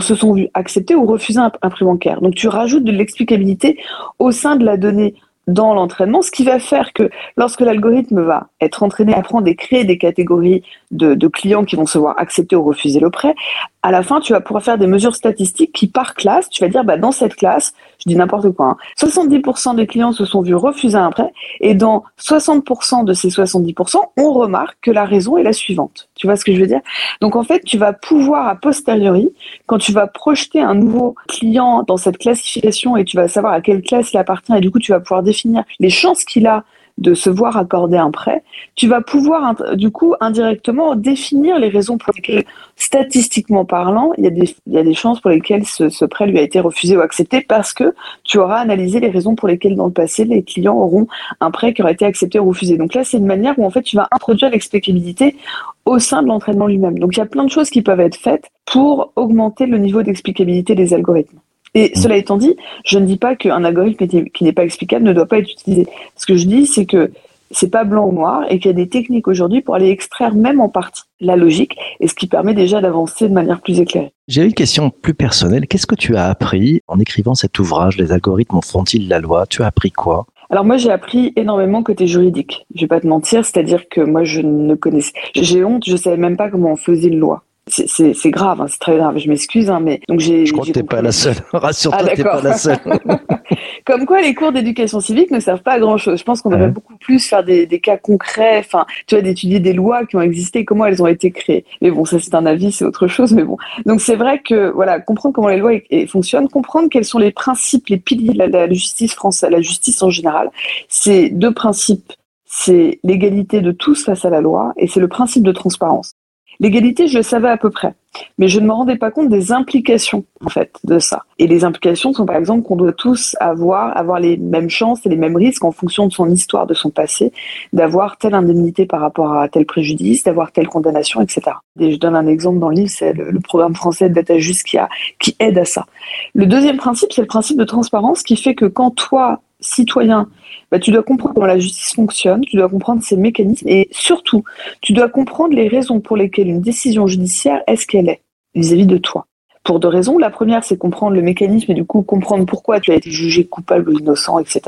se 0.00 0.14
sont 0.14 0.34
vus 0.34 0.48
accepter 0.54 0.94
ou 0.94 1.04
refuser 1.04 1.40
un, 1.40 1.52
un 1.62 1.70
prix 1.70 1.84
bancaire. 1.84 2.20
Donc 2.20 2.34
tu 2.34 2.48
rajoutes 2.48 2.84
de 2.84 2.92
l'explicabilité 2.92 3.78
au 4.18 4.30
sein 4.30 4.56
de 4.56 4.64
la 4.64 4.76
donnée 4.76 5.14
dans 5.50 5.74
l'entraînement, 5.74 6.22
ce 6.22 6.30
qui 6.30 6.44
va 6.44 6.58
faire 6.58 6.92
que 6.92 7.10
lorsque 7.36 7.60
l'algorithme 7.60 8.22
va 8.22 8.48
être 8.60 8.82
entraîné 8.82 9.14
à 9.14 9.22
prendre 9.22 9.48
et 9.48 9.56
créer 9.56 9.84
des 9.84 9.98
catégories 9.98 10.62
de, 10.90 11.14
de, 11.14 11.28
clients 11.28 11.64
qui 11.64 11.76
vont 11.76 11.86
se 11.86 11.98
voir 11.98 12.14
accepter 12.18 12.56
ou 12.56 12.62
refuser 12.62 13.00
le 13.00 13.10
prêt, 13.10 13.34
à 13.82 13.90
la 13.90 14.02
fin, 14.02 14.20
tu 14.20 14.32
vas 14.32 14.40
pouvoir 14.40 14.62
faire 14.62 14.78
des 14.78 14.86
mesures 14.86 15.14
statistiques 15.14 15.72
qui, 15.72 15.88
par 15.88 16.14
classe, 16.14 16.48
tu 16.48 16.62
vas 16.62 16.68
dire, 16.68 16.84
bah, 16.84 16.96
dans 16.96 17.12
cette 17.12 17.34
classe, 17.34 17.72
je 17.98 18.08
dis 18.08 18.16
n'importe 18.16 18.50
quoi, 18.52 18.76
70% 18.98 19.70
hein, 19.70 19.74
des 19.74 19.86
clients 19.86 20.12
se 20.12 20.24
sont 20.24 20.42
vus 20.42 20.54
refuser 20.54 20.98
un 20.98 21.10
prêt, 21.10 21.32
et 21.60 21.74
dans 21.74 22.04
60% 22.20 23.04
de 23.04 23.12
ces 23.12 23.28
70%, 23.28 23.96
on 24.16 24.32
remarque 24.32 24.78
que 24.82 24.90
la 24.90 25.04
raison 25.04 25.36
est 25.36 25.42
la 25.42 25.52
suivante. 25.52 26.09
Tu 26.20 26.26
vois 26.26 26.36
ce 26.36 26.44
que 26.44 26.54
je 26.54 26.60
veux 26.60 26.66
dire? 26.66 26.82
Donc 27.22 27.34
en 27.34 27.42
fait, 27.42 27.64
tu 27.64 27.78
vas 27.78 27.94
pouvoir 27.94 28.46
a 28.48 28.54
posteriori, 28.54 29.30
quand 29.64 29.78
tu 29.78 29.90
vas 29.90 30.06
projeter 30.06 30.60
un 30.60 30.74
nouveau 30.74 31.14
client 31.28 31.82
dans 31.82 31.96
cette 31.96 32.18
classification 32.18 32.94
et 32.98 33.06
tu 33.06 33.16
vas 33.16 33.26
savoir 33.26 33.54
à 33.54 33.62
quelle 33.62 33.80
classe 33.80 34.12
il 34.12 34.18
appartient, 34.18 34.54
et 34.54 34.60
du 34.60 34.70
coup, 34.70 34.80
tu 34.80 34.92
vas 34.92 35.00
pouvoir 35.00 35.22
définir 35.22 35.64
les 35.78 35.88
chances 35.88 36.24
qu'il 36.24 36.46
a 36.46 36.64
de 37.00 37.14
se 37.14 37.30
voir 37.30 37.56
accorder 37.56 37.96
un 37.96 38.10
prêt, 38.10 38.42
tu 38.76 38.86
vas 38.88 39.00
pouvoir 39.00 39.54
du 39.76 39.90
coup 39.90 40.14
indirectement 40.20 40.94
définir 40.94 41.58
les 41.58 41.68
raisons 41.68 41.98
pour 41.98 42.12
lesquelles, 42.14 42.44
statistiquement 42.76 43.64
parlant, 43.64 44.12
il 44.18 44.24
y 44.24 44.78
a 44.78 44.82
des, 44.82 44.94
chances 44.94 45.20
pour 45.20 45.30
lesquelles 45.30 45.66
ce, 45.66 45.88
ce, 45.88 46.04
prêt 46.04 46.26
lui 46.26 46.38
a 46.38 46.42
été 46.42 46.60
refusé 46.60 46.96
ou 46.96 47.00
accepté 47.00 47.40
parce 47.40 47.72
que 47.72 47.94
tu 48.24 48.38
auras 48.38 48.58
analysé 48.58 49.00
les 49.00 49.10
raisons 49.10 49.34
pour 49.34 49.48
lesquelles 49.48 49.76
dans 49.76 49.86
le 49.86 49.92
passé 49.92 50.24
les 50.24 50.42
clients 50.42 50.76
auront 50.76 51.06
un 51.40 51.50
prêt 51.50 51.72
qui 51.72 51.82
aurait 51.82 51.92
été 51.92 52.04
accepté 52.04 52.38
ou 52.38 52.48
refusé. 52.48 52.76
Donc 52.76 52.94
là, 52.94 53.04
c'est 53.04 53.16
une 53.16 53.26
manière 53.26 53.58
où 53.58 53.64
en 53.64 53.70
fait 53.70 53.82
tu 53.82 53.96
vas 53.96 54.08
introduire 54.12 54.50
l'explicabilité 54.50 55.36
au 55.84 55.98
sein 55.98 56.22
de 56.22 56.28
l'entraînement 56.28 56.66
lui-même. 56.66 56.98
Donc 56.98 57.16
il 57.16 57.18
y 57.18 57.22
a 57.22 57.26
plein 57.26 57.44
de 57.44 57.50
choses 57.50 57.70
qui 57.70 57.82
peuvent 57.82 58.00
être 58.00 58.16
faites 58.16 58.48
pour 58.66 59.12
augmenter 59.16 59.66
le 59.66 59.78
niveau 59.78 60.02
d'explicabilité 60.02 60.74
des 60.74 60.94
algorithmes. 60.94 61.38
Et 61.74 61.92
mm. 61.94 62.00
cela 62.00 62.16
étant 62.16 62.36
dit, 62.36 62.56
je 62.84 62.98
ne 62.98 63.06
dis 63.06 63.16
pas 63.16 63.36
qu'un 63.36 63.64
algorithme 63.64 64.06
qui 64.06 64.44
n'est 64.44 64.52
pas 64.52 64.64
explicable 64.64 65.04
ne 65.04 65.12
doit 65.12 65.26
pas 65.26 65.38
être 65.38 65.50
utilisé. 65.50 65.86
Ce 66.16 66.26
que 66.26 66.36
je 66.36 66.46
dis, 66.46 66.66
c'est 66.66 66.86
que 66.86 67.10
c'est 67.50 67.70
pas 67.70 67.84
blanc 67.84 68.06
ou 68.06 68.12
noir 68.12 68.44
et 68.48 68.58
qu'il 68.58 68.70
y 68.70 68.74
a 68.74 68.76
des 68.76 68.88
techniques 68.88 69.26
aujourd'hui 69.26 69.60
pour 69.60 69.74
aller 69.74 69.88
extraire 69.88 70.34
même 70.34 70.60
en 70.60 70.68
partie 70.68 71.02
la 71.20 71.36
logique 71.36 71.76
et 71.98 72.08
ce 72.08 72.14
qui 72.14 72.26
permet 72.26 72.54
déjà 72.54 72.80
d'avancer 72.80 73.28
de 73.28 73.34
manière 73.34 73.60
plus 73.60 73.80
éclairée. 73.80 74.12
J'ai 74.28 74.44
une 74.44 74.54
question 74.54 74.90
plus 74.90 75.14
personnelle. 75.14 75.66
Qu'est-ce 75.66 75.86
que 75.86 75.96
tu 75.96 76.16
as 76.16 76.28
appris 76.28 76.80
en 76.86 76.98
écrivant 77.00 77.34
cet 77.34 77.58
ouvrage 77.58 77.96
Les 77.96 78.12
algorithmes 78.12 78.60
font-ils 78.62 79.08
la 79.08 79.18
loi? 79.18 79.46
Tu 79.46 79.62
as 79.62 79.66
appris 79.66 79.90
quoi? 79.90 80.26
Alors 80.50 80.64
moi 80.64 80.76
j'ai 80.76 80.90
appris 80.90 81.32
énormément 81.36 81.82
côté 81.82 82.06
juridique. 82.06 82.66
Je 82.74 82.80
vais 82.82 82.88
pas 82.88 83.00
te 83.00 83.06
mentir, 83.06 83.44
c'est-à-dire 83.44 83.88
que 83.88 84.00
moi 84.00 84.24
je 84.24 84.40
ne 84.40 84.74
connaissais, 84.74 85.12
j'ai 85.34 85.64
honte, 85.64 85.84
je 85.86 85.96
savais 85.96 86.16
même 86.16 86.36
pas 86.36 86.50
comment 86.50 86.72
on 86.72 86.76
faisait 86.76 87.08
une 87.08 87.18
loi 87.18 87.44
c'est 87.70 88.30
grave, 88.30 88.60
hein, 88.60 88.66
c'est 88.68 88.78
très 88.78 88.96
grave. 88.96 89.18
Je 89.18 89.28
m'excuse, 89.28 89.70
hein, 89.70 89.80
mais 89.80 90.00
donc 90.08 90.20
j'ai. 90.20 90.46
Je 90.46 90.52
crois 90.52 90.66
que 90.66 90.72
t'es 90.72 90.82
pas 90.82 91.02
la 91.02 91.12
seule. 91.12 91.36
Rassure-toi, 91.52 92.08
ah, 92.10 92.16
t'es 92.16 92.22
pas 92.22 92.42
la 92.42 92.56
seule. 92.56 92.78
Comme 93.86 94.06
quoi, 94.06 94.20
les 94.20 94.34
cours 94.34 94.52
d'éducation 94.52 95.00
civique 95.00 95.30
ne 95.30 95.40
servent 95.40 95.62
pas 95.62 95.72
à 95.72 95.80
grand 95.80 95.96
chose. 95.96 96.18
Je 96.18 96.24
pense 96.24 96.42
qu'on 96.42 96.50
devrait 96.50 96.68
beaucoup 96.68 96.96
plus 96.96 97.26
faire 97.26 97.42
des, 97.42 97.66
des 97.66 97.80
cas 97.80 97.96
concrets. 97.96 98.58
Enfin, 98.58 98.86
tu 99.06 99.14
vois, 99.14 99.22
d'étudier 99.22 99.58
des 99.60 99.72
lois 99.72 100.04
qui 100.06 100.16
ont 100.16 100.20
existé, 100.20 100.64
comment 100.64 100.86
elles 100.86 101.02
ont 101.02 101.06
été 101.06 101.30
créées. 101.30 101.64
Mais 101.80 101.90
bon, 101.90 102.04
ça 102.04 102.18
c'est 102.20 102.34
un 102.34 102.46
avis, 102.46 102.72
c'est 102.72 102.84
autre 102.84 103.06
chose. 103.06 103.32
Mais 103.32 103.44
bon, 103.44 103.56
donc 103.86 104.00
c'est 104.00 104.16
vrai 104.16 104.40
que 104.40 104.70
voilà, 104.70 105.00
comprendre 105.00 105.34
comment 105.34 105.48
les 105.48 105.58
lois 105.58 105.72
fonctionnent, 106.08 106.48
comprendre 106.48 106.88
quels 106.90 107.04
sont 107.04 107.18
les 107.18 107.32
principes, 107.32 107.88
les 107.88 107.98
piliers 107.98 108.32
de 108.32 108.38
la, 108.38 108.48
la 108.48 108.68
justice 108.72 109.14
française, 109.14 109.50
la 109.50 109.60
justice 109.60 110.02
en 110.02 110.10
général. 110.10 110.50
C'est 110.88 111.30
deux 111.30 111.52
principes 111.52 112.12
c'est 112.52 112.98
l'égalité 113.04 113.60
de 113.60 113.70
tous 113.70 114.04
face 114.04 114.24
à 114.24 114.30
la 114.30 114.40
loi 114.40 114.72
et 114.76 114.88
c'est 114.88 114.98
le 114.98 115.06
principe 115.06 115.44
de 115.44 115.52
transparence. 115.52 116.16
L'égalité, 116.60 117.08
je 117.08 117.16
le 117.16 117.22
savais 117.22 117.48
à 117.48 117.56
peu 117.56 117.70
près, 117.70 117.94
mais 118.36 118.46
je 118.46 118.60
ne 118.60 118.66
me 118.66 118.72
rendais 118.72 118.96
pas 118.96 119.10
compte 119.10 119.30
des 119.30 119.50
implications 119.50 120.24
en 120.44 120.50
fait 120.50 120.70
de 120.84 120.98
ça. 120.98 121.24
Et 121.38 121.46
les 121.46 121.64
implications 121.64 122.12
sont 122.12 122.26
par 122.26 122.36
exemple 122.36 122.64
qu'on 122.64 122.76
doit 122.76 122.92
tous 122.92 123.34
avoir 123.40 124.20
les 124.20 124.36
mêmes 124.36 124.68
chances 124.68 125.06
et 125.06 125.08
les 125.08 125.16
mêmes 125.16 125.36
risques 125.36 125.64
en 125.64 125.72
fonction 125.72 126.06
de 126.06 126.12
son 126.12 126.28
histoire, 126.28 126.66
de 126.66 126.74
son 126.74 126.90
passé, 126.90 127.32
d'avoir 127.72 128.18
telle 128.18 128.34
indemnité 128.34 128.84
par 128.84 129.00
rapport 129.00 129.34
à 129.34 129.48
tel 129.48 129.64
préjudice, 129.64 130.24
d'avoir 130.24 130.52
telle 130.52 130.68
condamnation, 130.68 131.22
etc. 131.22 131.56
Et 131.78 131.92
je 131.92 131.98
donne 131.98 132.14
un 132.14 132.26
exemple 132.26 132.58
dans 132.58 132.68
le 132.68 132.76
livre, 132.76 132.90
c'est 132.90 133.14
le, 133.14 133.40
programme 133.40 133.74
français 133.74 134.10
Data 134.10 134.38
Just 134.38 134.64
qui, 134.64 134.76
a, 134.76 134.90
qui 135.18 135.34
aide 135.38 135.56
à 135.56 135.64
ça. 135.64 135.86
Le 136.34 136.44
deuxième 136.44 136.76
principe, 136.76 137.10
c'est 137.14 137.22
le 137.22 137.26
principe 137.26 137.58
de 137.58 137.64
transparence 137.64 138.22
qui 138.22 138.36
fait 138.36 138.54
que 138.54 138.66
quand 138.66 138.90
toi, 138.90 139.40
citoyen, 139.60 140.28
bah, 140.70 140.78
tu 140.78 140.90
dois 140.90 141.02
comprendre 141.02 141.34
comment 141.34 141.46
la 141.46 141.58
justice 141.58 141.94
fonctionne, 141.94 142.42
tu 142.42 142.56
dois 142.56 142.68
comprendre 142.68 143.02
ses 143.02 143.16
mécanismes 143.16 143.68
et 143.68 143.88
surtout, 143.90 144.44
tu 144.80 144.92
dois 144.92 145.08
comprendre 145.08 145.54
les 145.54 145.68
raisons 145.68 146.00
pour 146.00 146.16
lesquelles 146.16 146.48
une 146.48 146.60
décision 146.60 147.06
judiciaire 147.06 147.62
est 147.66 147.76
ce 147.76 147.86
qu'elle 147.86 148.08
est 148.08 148.22
vis-à-vis 148.54 148.86
de 148.86 148.98
toi. 148.98 149.26
Pour 149.62 149.78
deux 149.78 149.88
raisons. 149.88 150.16
La 150.16 150.30
première, 150.30 150.64
c'est 150.64 150.78
comprendre 150.78 151.14
le 151.14 151.22
mécanisme 151.22 151.70
et 151.70 151.74
du 151.74 151.84
coup 151.84 152.02
comprendre 152.02 152.46
pourquoi 152.46 152.80
tu 152.80 152.92
as 152.92 152.94
été 152.94 153.10
jugé 153.10 153.44
coupable 153.44 153.90
ou 153.90 153.98
innocent, 153.98 154.38
etc. 154.38 154.62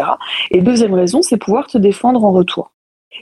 Et 0.50 0.60
deuxième 0.60 0.92
raison, 0.92 1.22
c'est 1.22 1.38
pouvoir 1.38 1.66
te 1.66 1.78
défendre 1.78 2.22
en 2.24 2.30
retour. 2.30 2.72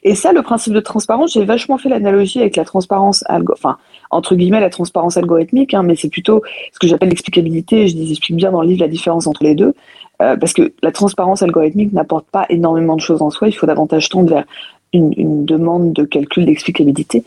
Et 0.02 0.14
ça, 0.14 0.32
le 0.32 0.42
principe 0.42 0.72
de 0.72 0.80
transparence, 0.80 1.32
j'ai 1.32 1.44
vachement 1.44 1.78
fait 1.78 1.88
l'analogie 1.88 2.40
avec 2.40 2.56
la 2.56 2.64
transparence, 2.64 3.24
enfin, 3.52 3.76
entre 4.10 4.34
guillemets, 4.34 4.60
la 4.60 4.70
transparence 4.70 5.16
algorithmique, 5.16 5.74
hein, 5.74 5.82
mais 5.82 5.96
c'est 5.96 6.08
plutôt 6.08 6.42
ce 6.72 6.78
que 6.78 6.86
j'appelle 6.86 7.10
l'explicabilité. 7.10 7.88
Je 7.88 7.94
dis, 7.94 8.10
explique 8.10 8.36
bien 8.36 8.50
dans 8.50 8.62
le 8.62 8.68
livre 8.68 8.80
la 8.80 8.88
différence 8.88 9.26
entre 9.26 9.44
les 9.44 9.54
deux. 9.54 9.74
Euh, 10.20 10.36
parce 10.36 10.52
que 10.52 10.72
la 10.82 10.92
transparence 10.92 11.42
algorithmique 11.42 11.92
n'apporte 11.92 12.26
pas 12.30 12.46
énormément 12.50 12.96
de 12.96 13.00
choses 13.00 13.22
en 13.22 13.30
soi. 13.30 13.48
Il 13.48 13.52
faut 13.52 13.66
davantage 13.66 14.08
tendre 14.08 14.30
vers 14.30 14.44
une, 14.92 15.44
demande 15.44 15.92
de 15.92 16.04
calcul 16.04 16.46
d'explicabilité. 16.46 17.22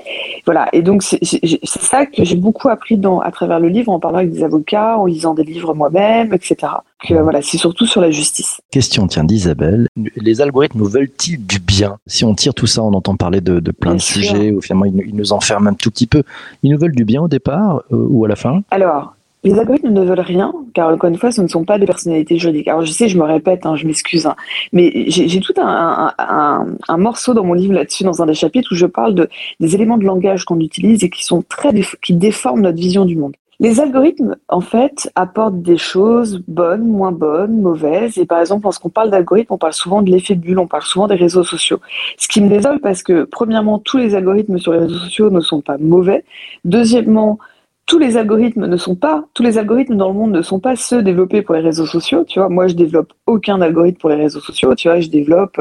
Voilà. 0.45 0.67
Et 0.73 0.81
donc, 0.81 1.03
c'est 1.03 1.65
ça 1.65 2.05
que 2.05 2.23
j'ai 2.23 2.35
beaucoup 2.35 2.69
appris 2.69 2.97
dans, 2.97 3.19
à 3.19 3.31
travers 3.31 3.59
le 3.59 3.69
livre, 3.69 3.91
en 3.91 3.99
parlant 3.99 4.19
avec 4.19 4.31
des 4.31 4.43
avocats, 4.43 4.97
en 4.97 5.05
lisant 5.05 5.33
des 5.33 5.43
livres 5.43 5.73
moi-même, 5.73 6.33
etc. 6.33 6.73
Que, 7.07 7.15
voilà, 7.15 7.41
c'est 7.41 7.57
surtout 7.57 7.85
sur 7.85 8.01
la 8.01 8.11
justice. 8.11 8.61
Question, 8.71 9.07
tiens, 9.07 9.23
d'Isabelle. 9.23 9.87
Les 10.17 10.41
algorithmes 10.41 10.79
nous 10.79 10.89
veulent-ils 10.89 11.45
du 11.45 11.59
bien? 11.59 11.97
Si 12.07 12.25
on 12.25 12.35
tire 12.35 12.53
tout 12.53 12.67
ça, 12.67 12.83
on 12.83 12.93
entend 12.93 13.15
parler 13.15 13.41
de, 13.41 13.59
de 13.59 13.71
plein 13.71 13.95
de 13.95 14.01
sujets, 14.01 14.51
ou 14.51 14.61
finalement, 14.61 14.85
ils, 14.85 15.15
nous 15.15 15.33
enferment 15.33 15.69
un 15.69 15.73
tout 15.73 15.91
petit 15.91 16.07
peu. 16.07 16.23
Ils 16.63 16.71
nous 16.71 16.79
veulent 16.79 16.95
du 16.95 17.05
bien 17.05 17.21
au 17.21 17.27
départ 17.27 17.83
euh, 17.91 18.07
ou 18.09 18.25
à 18.25 18.27
la 18.27 18.35
fin? 18.35 18.61
Alors, 18.71 19.15
les 19.43 19.59
algorithmes 19.59 19.89
ne 19.89 20.03
veulent 20.03 20.19
rien, 20.19 20.53
car 20.73 20.89
encore 20.89 21.09
une 21.09 21.17
fois, 21.17 21.31
ce 21.31 21.41
ne 21.41 21.47
sont 21.47 21.65
pas 21.65 21.77
des 21.77 21.85
personnalités 21.85 22.37
juridiques. 22.37 22.67
Alors 22.67 22.85
je 22.85 22.91
sais, 22.91 23.09
je 23.09 23.17
me 23.17 23.23
répète, 23.23 23.65
hein, 23.65 23.75
je 23.75 23.85
m'excuse, 23.85 24.25
hein, 24.25 24.35
mais 24.71 25.05
j'ai 25.07 25.39
tout 25.39 25.53
un, 25.57 26.97
morceau 26.97 27.33
dans 27.33 27.43
mon 27.43 27.53
livre 27.53 27.73
là-dessus, 27.73 28.03
dans 28.03 28.21
un 28.21 28.25
des 28.25 28.33
chapitres, 28.33 28.69
où 28.71 28.75
je 28.75 28.85
parle 28.85 29.15
de, 29.15 29.29
des 29.59 29.75
éléments 29.75 29.97
de 29.97 30.05
langage 30.05 30.45
qu'on 30.45 30.59
utilise 30.59 31.03
et 31.03 31.09
qui 31.09 31.25
sont 31.25 31.43
très 31.47 31.71
qui 32.01 32.13
déforment 32.13 32.61
notre 32.61 32.77
vision 32.77 33.05
du 33.05 33.15
monde. 33.15 33.33
Les 33.59 33.79
algorithmes, 33.79 34.35
en 34.49 34.61
fait, 34.61 35.11
apportent 35.15 35.61
des 35.61 35.77
choses 35.77 36.43
bonnes, 36.47 36.85
moins 36.85 37.11
bonnes, 37.11 37.61
mauvaises. 37.61 38.17
Et 38.17 38.25
par 38.25 38.39
exemple, 38.39 38.63
lorsqu'on 38.63 38.89
parle 38.89 39.09
d'algorithmes, 39.09 39.53
on 39.53 39.57
parle 39.57 39.73
souvent 39.73 40.01
de 40.01 40.09
l'effet 40.09 40.35
bulle, 40.35 40.59
on 40.59 40.67
parle 40.67 40.83
souvent 40.83 41.07
des 41.07 41.15
réseaux 41.15 41.43
sociaux. 41.43 41.79
Ce 42.17 42.27
qui 42.27 42.41
me 42.41 42.49
désole 42.49 42.79
parce 42.79 43.03
que, 43.03 43.23
premièrement, 43.23 43.79
tous 43.79 43.97
les 43.97 44.15
algorithmes 44.15 44.57
sur 44.57 44.73
les 44.73 44.79
réseaux 44.79 44.97
sociaux 44.97 45.29
ne 45.29 45.39
sont 45.39 45.61
pas 45.61 45.77
mauvais. 45.77 46.25
Deuxièmement, 46.65 47.37
tous 47.85 47.99
les 47.99 48.15
algorithmes 48.15 48.65
ne 48.65 48.77
sont 48.77 48.95
pas, 48.95 49.25
tous 49.33 49.43
les 49.43 49.57
algorithmes 49.57 49.97
dans 49.97 50.07
le 50.07 50.13
monde 50.13 50.31
ne 50.31 50.41
sont 50.41 50.59
pas 50.59 50.75
ceux 50.75 51.03
développés 51.03 51.41
pour 51.41 51.53
les 51.55 51.61
réseaux 51.61 51.85
sociaux. 51.85 52.23
Tu 52.23 52.39
vois, 52.39 52.47
moi, 52.47 52.67
je 52.67 52.75
développe 52.75 53.11
aucun 53.27 53.61
algorithme 53.61 53.97
pour 53.97 54.09
les 54.09 54.15
réseaux 54.15 54.39
sociaux. 54.39 54.73
Tu 54.73 54.87
vois, 54.87 55.01
je 55.01 55.09
développe 55.09 55.59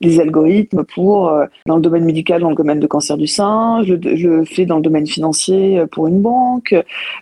des 0.00 0.20
algorithmes 0.20 0.84
pour 0.84 1.28
euh, 1.28 1.46
dans 1.66 1.76
le 1.76 1.82
domaine 1.82 2.04
médical, 2.04 2.42
dans 2.42 2.50
le 2.50 2.54
domaine 2.54 2.78
de 2.78 2.86
cancer 2.86 3.16
du 3.16 3.26
sein. 3.26 3.82
Je, 3.82 3.94
le 3.94 4.44
fais 4.44 4.66
dans 4.66 4.76
le 4.76 4.82
domaine 4.82 5.06
financier 5.06 5.80
euh, 5.80 5.86
pour 5.86 6.06
une 6.06 6.22
banque. 6.22 6.74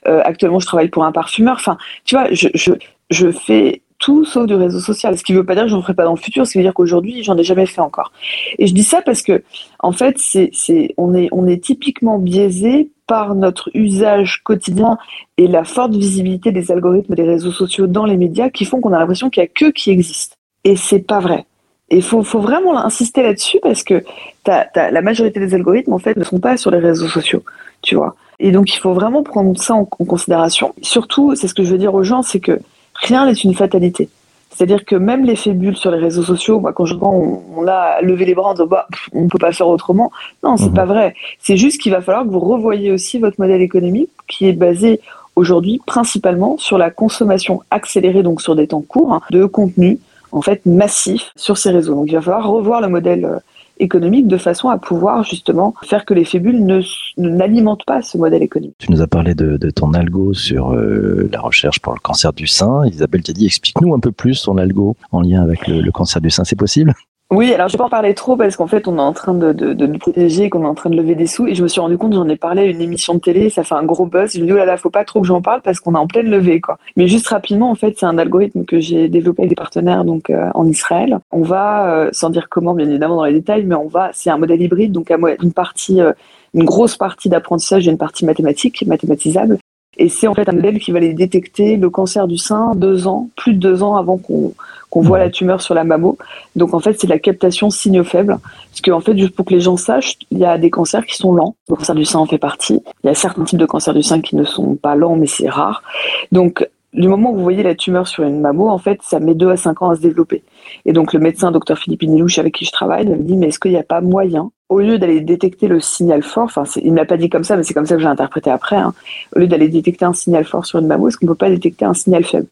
Euh, 0.07 0.21
actuellement, 0.25 0.61
je 0.61 0.67
travaille 0.67 0.89
pour 0.89 1.05
un 1.05 1.13
parfumeur. 1.13 1.57
Enfin, 1.57 1.79
tu 2.05 2.15
vois, 2.15 2.29
je, 2.33 2.49
je, 2.55 2.73
je 3.11 3.31
fais 3.31 3.81
tout 4.03 4.25
sauf 4.25 4.47
du 4.47 4.55
réseau 4.55 4.81
social. 4.81 5.17
Ce 5.17 5.23
qui 5.23 5.33
ne 5.33 5.39
veut 5.39 5.47
pas 5.47 5.55
dire 5.55 5.65
que 5.65 5.71
j'en 5.71 5.81
ferai 5.81 5.95
pas 5.95 6.05
dans 6.05 6.15
le 6.15 6.21
futur, 6.21 6.47
ce 6.47 6.53
qui 6.53 6.59
veut 6.59 6.65
dire 6.65 6.75
qu'aujourd'hui, 6.75 7.23
j'en 7.23 7.39
ai 7.39 7.45
jamais 7.45 7.67
fait 7.67 7.81
encore. 7.81 8.13
Et 8.59 8.67
je 8.67 8.75
dis 8.75 8.83
ça 8.83 9.01
parce 9.01 9.23
que, 9.23 9.43
en 9.79 9.93
fait, 9.93 10.19
c'est, 10.19 10.51
c'est, 10.53 10.93
on 10.99 11.15
est, 11.15 11.29
on 11.33 11.47
est 11.47 11.63
typiquement 11.63 12.19
biaisé 12.19 12.91
par 13.07 13.35
notre 13.35 13.71
usage 13.75 14.43
quotidien 14.45 14.99
et 15.37 15.47
la 15.47 15.65
forte 15.65 15.95
visibilité 15.95 16.53
des 16.53 16.71
algorithmes 16.71 17.15
des 17.15 17.25
réseaux 17.25 17.53
sociaux 17.53 17.87
dans 17.87 18.05
les 18.05 18.17
médias 18.17 18.51
qui 18.51 18.65
font 18.65 18.81
qu'on 18.81 18.93
a 18.93 18.99
l'impression 18.99 19.31
qu'il 19.31 19.43
y 19.43 19.47
a 19.47 19.49
que 19.49 19.71
qui 19.71 19.91
existent. 19.91 20.37
Et 20.65 20.77
c'est 20.77 21.01
pas 21.01 21.21
vrai. 21.21 21.47
Et 21.89 21.97
il 21.97 22.03
faut, 22.03 22.23
faut, 22.23 22.41
vraiment 22.41 22.79
insister 22.79 23.23
là-dessus 23.23 23.59
parce 23.63 23.83
que 23.83 24.03
la 24.47 25.03
majorité 25.03 25.41
des 25.41 25.55
algorithmes, 25.55 25.93
en 25.93 25.99
fait, 25.99 26.17
ne 26.17 26.25
sont 26.25 26.41
pas 26.41 26.57
sur 26.57 26.71
les 26.71 26.79
réseaux 26.79 27.09
sociaux, 27.09 27.43
tu 27.83 27.97
vois. 27.97 28.17
Et 28.39 28.51
donc, 28.51 28.75
il 28.75 28.79
faut 28.79 28.95
vraiment 28.95 29.23
prendre 29.23 29.61
ça 29.61 29.75
en 29.75 29.85
considération. 29.85 30.75
Surtout, 30.81 31.35
c'est 31.35 31.49
ce 31.49 31.55
que 31.55 31.65
je 31.65 31.73
veux 31.73 31.79
dire 31.79 31.95
aux 31.95 32.03
gens, 32.03 32.23
c'est 32.23 32.41
que 32.41 32.61
rien 32.95 33.27
n'est 33.27 33.33
une 33.33 33.55
fatalité. 33.55 34.09
C'est-à-dire 34.55 34.85
que 34.85 34.97
même 34.97 35.25
l'effet 35.25 35.53
bulle 35.53 35.77
sur 35.77 35.91
les 35.91 35.99
réseaux 35.99 36.23
sociaux, 36.23 36.61
moi, 36.61 36.73
quand 36.73 36.85
je 36.85 36.95
vois 36.95 37.09
on, 37.09 37.41
on 37.57 37.67
a 37.67 38.01
levé 38.03 38.25
les 38.25 38.35
bras 38.35 38.51
en 38.51 38.55
disant 38.55 38.67
bah, 38.67 38.87
on 39.13 39.29
peut 39.29 39.39
pas 39.39 39.53
faire 39.53 39.69
autrement, 39.69 40.13
non, 40.43 40.57
c'est 40.57 40.69
mhm. 40.69 40.75
pas 40.75 40.85
vrai. 40.85 41.15
C'est 41.39 41.57
juste 41.57 41.81
qu'il 41.81 41.93
va 41.93 42.01
falloir 42.01 42.25
que 42.25 42.31
vous 42.31 42.41
revoyiez 42.41 42.93
aussi 42.93 43.19
votre 43.19 43.41
modèle 43.41 43.63
économique 43.63 44.11
qui 44.29 44.47
est 44.47 44.53
basé 44.53 45.01
aujourd'hui 45.37 45.81
principalement 45.87 46.59
sur 46.59 46.79
la 46.79 46.91
consommation 46.91 47.63
accélérée, 47.71 48.23
donc 48.23 48.43
sur 48.43 48.55
des 48.55 48.67
temps 48.69 48.83
courts, 48.83 49.15
hein, 49.15 49.21
de 49.31 49.45
contenu 49.47 49.99
en 50.33 50.43
fait 50.43 50.65
massif 50.67 51.33
sur 51.37 51.57
ces 51.59 51.71
réseaux. 51.71 51.95
Donc 51.95 52.07
il 52.09 52.15
va 52.15 52.21
falloir 52.21 52.49
revoir 52.49 52.81
le 52.81 52.89
modèle 52.89 53.25
euh, 53.25 53.39
économique 53.79 54.27
de 54.27 54.37
façon 54.37 54.69
à 54.69 54.79
pouvoir 54.79 55.25
justement 55.25 55.75
faire 55.85 56.05
que 56.05 56.15
les 56.15 56.25
fébules 56.25 56.65
ne, 56.65 56.81
n'alimentent 57.17 57.85
pas 57.85 58.03
ce 58.03 58.19
modèle 58.19 58.43
économique. 58.43 58.75
Tu 58.79 58.91
nous 58.91 59.03
as 59.03 59.07
parlé 59.07 59.35
de, 59.35 59.71
ton 59.71 59.95
algo 59.95 60.35
sur 60.35 60.73
euh, 60.73 61.29
la 61.33 61.41
recherche 61.41 61.81
pour 61.81 61.95
le 61.95 62.01
cancer 62.01 62.33
du 62.33 62.47
sein. 62.47 62.87
Isabelle 62.87 63.23
t'a 63.23 63.33
dit 63.33 63.47
explique-nous 63.47 63.95
un 63.95 64.01
peu 64.01 64.13
plus 64.13 64.43
ton 64.43 64.59
algo 64.59 64.97
en 65.11 65.23
lien 65.23 65.43
avec 65.43 65.67
le 65.67 65.91
cancer 65.91 66.21
du 66.21 66.31
sein, 66.31 66.45
c'est 66.45 66.57
possible? 66.57 66.95
Oui, 67.33 67.55
alors 67.55 67.69
je 67.69 67.73
vais 67.73 67.79
pas 67.79 67.87
en 67.87 67.89
parler 67.89 68.13
trop 68.13 68.37
parce 68.37 68.57
qu'en 68.57 68.67
fait, 68.67 68.87
on 68.87 68.99
est 68.99 69.01
en 69.01 69.15
train 69.15 69.33
de, 69.33 69.55
de, 69.55 69.73
de 69.73 69.87
nous 69.87 69.99
protéger, 69.99 70.51
qu'on 70.51 70.65
est 70.65 70.67
en 70.67 70.75
train 70.75 70.91
de 70.91 70.97
lever 70.97 71.15
des 71.15 71.27
sous. 71.27 71.47
Et 71.47 71.55
je 71.55 71.63
me 71.63 71.69
suis 71.69 71.81
rendu 71.81 71.97
compte, 71.97 72.13
j'en 72.13 72.29
ai 72.29 72.37
parlé 72.37 72.61
à 72.61 72.65
une 72.67 72.83
émission 72.83 73.15
de 73.15 73.21
télé, 73.21 73.49
ça 73.49 73.65
fait 73.65 73.75
un 73.75 73.85
gros 73.85 74.05
buzz. 74.05 74.35
Je 74.35 74.41
me 74.41 74.45
dis, 74.45 74.53
oh 74.53 74.57
là 74.57 74.67
là, 74.67 74.77
faut 74.77 74.91
pas 74.91 75.05
trop 75.05 75.23
que 75.23 75.27
j'en 75.27 75.41
parle 75.41 75.63
parce 75.63 75.81
qu'on 75.81 75.95
est 75.95 75.99
en 75.99 76.07
pleine 76.07 76.29
levée, 76.29 76.61
quoi. 76.61 76.77
Mais 76.97 77.09
juste 77.09 77.29
rapidement, 77.29 77.71
en 77.71 77.75
fait, 77.75 77.95
c'est 77.99 78.05
un 78.05 78.19
algorithme 78.19 78.67
que 78.67 78.81
j'ai 78.81 79.09
développé 79.09 79.43
avec 79.43 79.49
des 79.49 79.55
partenaires, 79.55 80.05
donc, 80.05 80.29
euh, 80.29 80.51
en 80.53 80.67
Israël. 80.67 81.21
On 81.31 81.41
va, 81.41 81.91
euh, 81.91 82.11
sans 82.13 82.29
dire 82.29 82.49
comment, 82.51 82.75
bien 82.75 82.87
évidemment, 82.87 83.17
dans 83.17 83.25
les 83.25 83.33
détails, 83.33 83.65
mais 83.65 83.77
on 83.77 83.89
va, 83.89 84.11
c'est 84.13 84.29
un 84.29 84.37
modèle 84.37 84.61
hybride, 84.61 84.93
donc 84.93 85.11
une 85.11 85.53
partie, 85.55 86.03
euh, 86.03 86.13
une 86.53 86.65
grosse 86.65 86.99
partie 86.99 87.31
d'apprentissage 87.31 87.89
et 87.89 87.91
une 87.91 87.97
partie 87.97 88.27
mathématique, 88.27 88.85
mathématisable. 88.87 89.57
Et 89.99 90.09
c'est 90.09 90.27
en 90.27 90.35
fait 90.35 90.49
un 90.49 90.53
modèle 90.53 90.79
qui 90.79 90.91
va 90.91 90.99
aller 90.99 91.13
détecter 91.15 91.77
le 91.77 91.91
cancer 91.91 92.27
du 92.27 92.39
sein 92.39 92.75
deux 92.75 93.07
ans, 93.07 93.29
plus 93.37 93.55
de 93.55 93.59
deux 93.59 93.83
ans 93.83 93.97
avant 93.97 94.17
qu'on 94.17 94.55
qu'on 94.93 95.01
voit 95.01 95.19
la 95.19 95.31
tumeur 95.31 95.63
sur 95.63 95.75
la 95.75 95.85
mammo. 95.85 96.19
Donc 96.55 96.75
en 96.75 96.79
fait, 96.79 97.01
c'est 97.01 97.07
la 97.07 97.19
captation 97.19 97.71
signaux 97.71 98.05
faibles. 98.05 98.37
Parce 98.43 98.83
qu'en 98.83 99.01
fait, 99.01 99.17
juste 99.17 99.35
pour 99.35 99.47
que 99.47 99.55
les 99.55 99.61
gens 99.61 99.79
sachent, 99.79 100.19
il 100.31 100.39
y 100.39 100.45
a 100.45 100.59
des 100.59 100.69
cancers 100.69 101.07
qui 101.07 101.17
sont 101.17 101.33
lents. 101.33 101.57
Le 101.71 101.77
cancer 101.77 101.95
du 101.95 102.05
sein 102.05 102.19
en 102.19 102.27
fait 102.27 102.37
partie. 102.37 102.83
Il 103.03 103.07
y 103.07 103.11
a 103.11 103.15
certains 103.15 103.45
types 103.45 103.59
de 103.59 103.65
cancers 103.65 103.95
du 103.95 104.03
sein 104.03 104.21
qui 104.21 104.37
ne 104.37 104.45
sont 104.45 104.75
pas 104.75 104.95
lents, 104.95 105.17
mais 105.17 105.27
c'est 105.27 105.49
rare. 105.49 105.83
Donc 106.31 106.69
du 106.93 107.09
moment 107.09 107.33
où 107.33 107.37
vous 107.37 107.43
voyez 107.43 107.63
la 107.63 107.75
tumeur 107.75 108.07
sur 108.07 108.23
une 108.25 108.41
mammo, 108.41 108.69
en 108.69 108.77
fait, 108.77 108.99
ça 109.03 109.19
met 109.19 109.35
deux 109.35 109.49
à 109.49 109.57
cinq 109.57 109.81
ans 109.81 109.89
à 109.89 109.97
se 109.97 110.03
développer. 110.03 110.43
Et 110.85 110.93
donc 110.93 111.15
le 111.15 111.21
médecin, 111.21 111.51
docteur 111.51 111.79
Philippe 111.79 112.03
Nilouche, 112.03 112.39
avec 112.39 112.55
qui 112.55 112.67
je 112.67 112.73
travaille, 112.73 113.07
me 113.07 113.17
dit, 113.17 113.37
mais 113.37 113.49
est-ce 113.49 113.59
qu'il 113.59 113.71
n'y 113.71 113.79
a 113.79 113.83
pas 113.83 114.03
moyen, 114.03 114.51
au 114.73 114.81
lieu 114.81 114.99
d'aller 114.99 115.21
détecter 115.21 115.69
le 115.69 115.81
signal 115.81 116.23
fort, 116.23 116.45
enfin 116.45 116.65
il 116.77 116.91
ne 116.91 117.01
m'a 117.01 117.05
pas 117.05 117.17
dit 117.17 117.29
comme 117.29 117.45
ça, 117.45 117.57
mais 117.57 117.63
c'est 117.63 117.75
comme 117.75 117.87
ça 117.87 117.97
que 117.97 118.03
j'ai 118.03 118.09
interprété 118.09 118.51
après, 118.51 118.77
hein, 118.77 118.95
au 119.37 119.41
lieu 119.41 119.47
d'aller 119.47 119.69
détecter 119.69 120.05
un 120.05 120.13
signal 120.13 120.45
fort 120.45 120.67
sur 120.67 120.79
une 120.79 120.87
mammo, 120.87 121.09
est-ce 121.09 121.17
qu'on 121.17 121.27
ne 121.27 121.33
peut 121.33 121.37
pas 121.37 121.51
détecter 121.51 121.85
un 121.85 121.95
signal 121.95 122.25
faible 122.25 122.47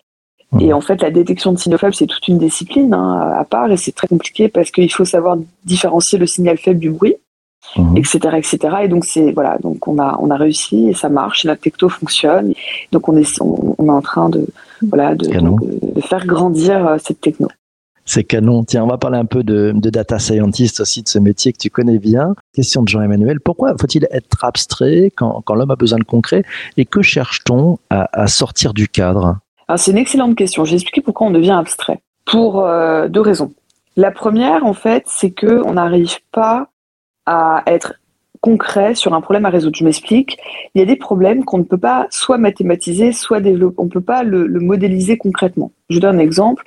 et 0.58 0.72
en 0.72 0.80
fait, 0.80 1.00
la 1.00 1.10
détection 1.10 1.52
de 1.52 1.58
signaux 1.58 1.78
faibles, 1.78 1.94
c'est 1.94 2.06
toute 2.06 2.26
une 2.26 2.38
discipline 2.38 2.92
hein, 2.92 3.34
à 3.36 3.44
part 3.44 3.70
et 3.70 3.76
c'est 3.76 3.92
très 3.92 4.08
compliqué 4.08 4.48
parce 4.48 4.72
qu'il 4.72 4.92
faut 4.92 5.04
savoir 5.04 5.36
différencier 5.64 6.18
le 6.18 6.26
signal 6.26 6.58
faible 6.58 6.80
du 6.80 6.90
bruit, 6.90 7.14
etc., 7.94 8.18
mhm. 8.24 8.34
etc. 8.34 8.58
Et 8.82 8.88
donc 8.88 9.04
c'est 9.04 9.30
voilà, 9.30 9.58
donc 9.58 9.86
on 9.86 9.98
a 9.98 10.18
on 10.20 10.28
a 10.30 10.36
réussi 10.36 10.88
et 10.88 10.94
ça 10.94 11.08
marche, 11.08 11.44
et 11.44 11.48
notre 11.48 11.60
techno 11.60 11.88
fonctionne. 11.88 12.52
Donc 12.90 13.08
on 13.08 13.16
est 13.16 13.40
on, 13.40 13.86
est 13.86 13.90
en 13.90 14.02
train 14.02 14.28
de 14.28 14.44
voilà 14.82 15.14
de, 15.14 15.26
de, 15.28 16.00
faire 16.00 16.26
grandir 16.26 16.84
euh, 16.84 16.96
cette 17.00 17.20
techno. 17.20 17.48
C'est 18.12 18.24
canon. 18.24 18.64
Tiens, 18.64 18.82
on 18.82 18.88
va 18.88 18.98
parler 18.98 19.18
un 19.18 19.24
peu 19.24 19.44
de, 19.44 19.72
data 19.72 20.18
scientist 20.18 20.80
aussi, 20.80 21.04
de 21.04 21.08
ce 21.08 21.20
métier 21.20 21.52
que 21.52 21.58
tu 21.58 21.70
connais 21.70 22.00
bien. 22.00 22.34
Question 22.52 22.82
de 22.82 22.88
Jean-Emmanuel. 22.88 23.38
Pourquoi 23.38 23.72
faut-il 23.80 24.08
être 24.10 24.44
abstrait 24.44 25.12
quand, 25.14 25.44
l'homme 25.54 25.70
a 25.70 25.76
besoin 25.76 26.00
de 26.00 26.04
concret 26.04 26.42
Et 26.76 26.86
que 26.86 27.02
cherche-t-on 27.02 27.78
à, 27.88 28.26
sortir 28.26 28.74
du 28.74 28.88
cadre? 28.88 29.38
Ah, 29.68 29.76
c'est 29.76 29.92
une 29.92 29.96
excellente 29.98 30.34
question. 30.34 30.64
J'ai 30.64 30.74
expliqué 30.74 31.02
pourquoi 31.02 31.28
on 31.28 31.30
devient 31.30 31.52
abstrait. 31.52 32.00
Pour 32.24 32.66
euh, 32.66 33.06
deux 33.06 33.20
raisons. 33.20 33.52
La 33.94 34.10
première, 34.10 34.66
en 34.66 34.74
fait, 34.74 35.04
c'est 35.06 35.30
que 35.30 35.62
on 35.64 35.74
n'arrive 35.74 36.18
pas 36.32 36.66
à 37.26 37.62
être 37.66 37.94
concret 38.40 38.94
sur 38.94 39.14
un 39.14 39.20
problème 39.20 39.44
à 39.46 39.50
résoudre. 39.50 39.76
Je 39.76 39.84
m'explique. 39.84 40.38
Il 40.74 40.78
y 40.78 40.82
a 40.82 40.86
des 40.86 40.96
problèmes 40.96 41.44
qu'on 41.44 41.58
ne 41.58 41.64
peut 41.64 41.78
pas 41.78 42.06
soit 42.10 42.38
mathématiser, 42.38 43.12
soit 43.12 43.40
développer. 43.40 43.76
On 43.78 43.84
ne 43.84 43.90
peut 43.90 44.00
pas 44.00 44.22
le, 44.22 44.48
modéliser 44.60 45.18
concrètement. 45.18 45.72
Je 45.88 45.98
donne 45.98 46.16
un 46.16 46.20
exemple. 46.20 46.64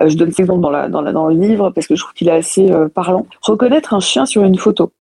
Euh, 0.00 0.08
je 0.08 0.16
donne 0.16 0.30
cet 0.30 0.40
exemple 0.40 0.62
dans, 0.62 1.28
le 1.28 1.34
livre 1.34 1.70
parce 1.70 1.86
que 1.86 1.96
je 1.96 2.02
trouve 2.02 2.14
qu'il 2.14 2.28
est 2.28 2.32
assez 2.32 2.70
euh, 2.70 2.88
parlant. 2.88 3.26
Reconnaître 3.42 3.94
un 3.94 4.00
chien 4.00 4.26
sur 4.26 4.44
une 4.44 4.56
photo 4.56 4.92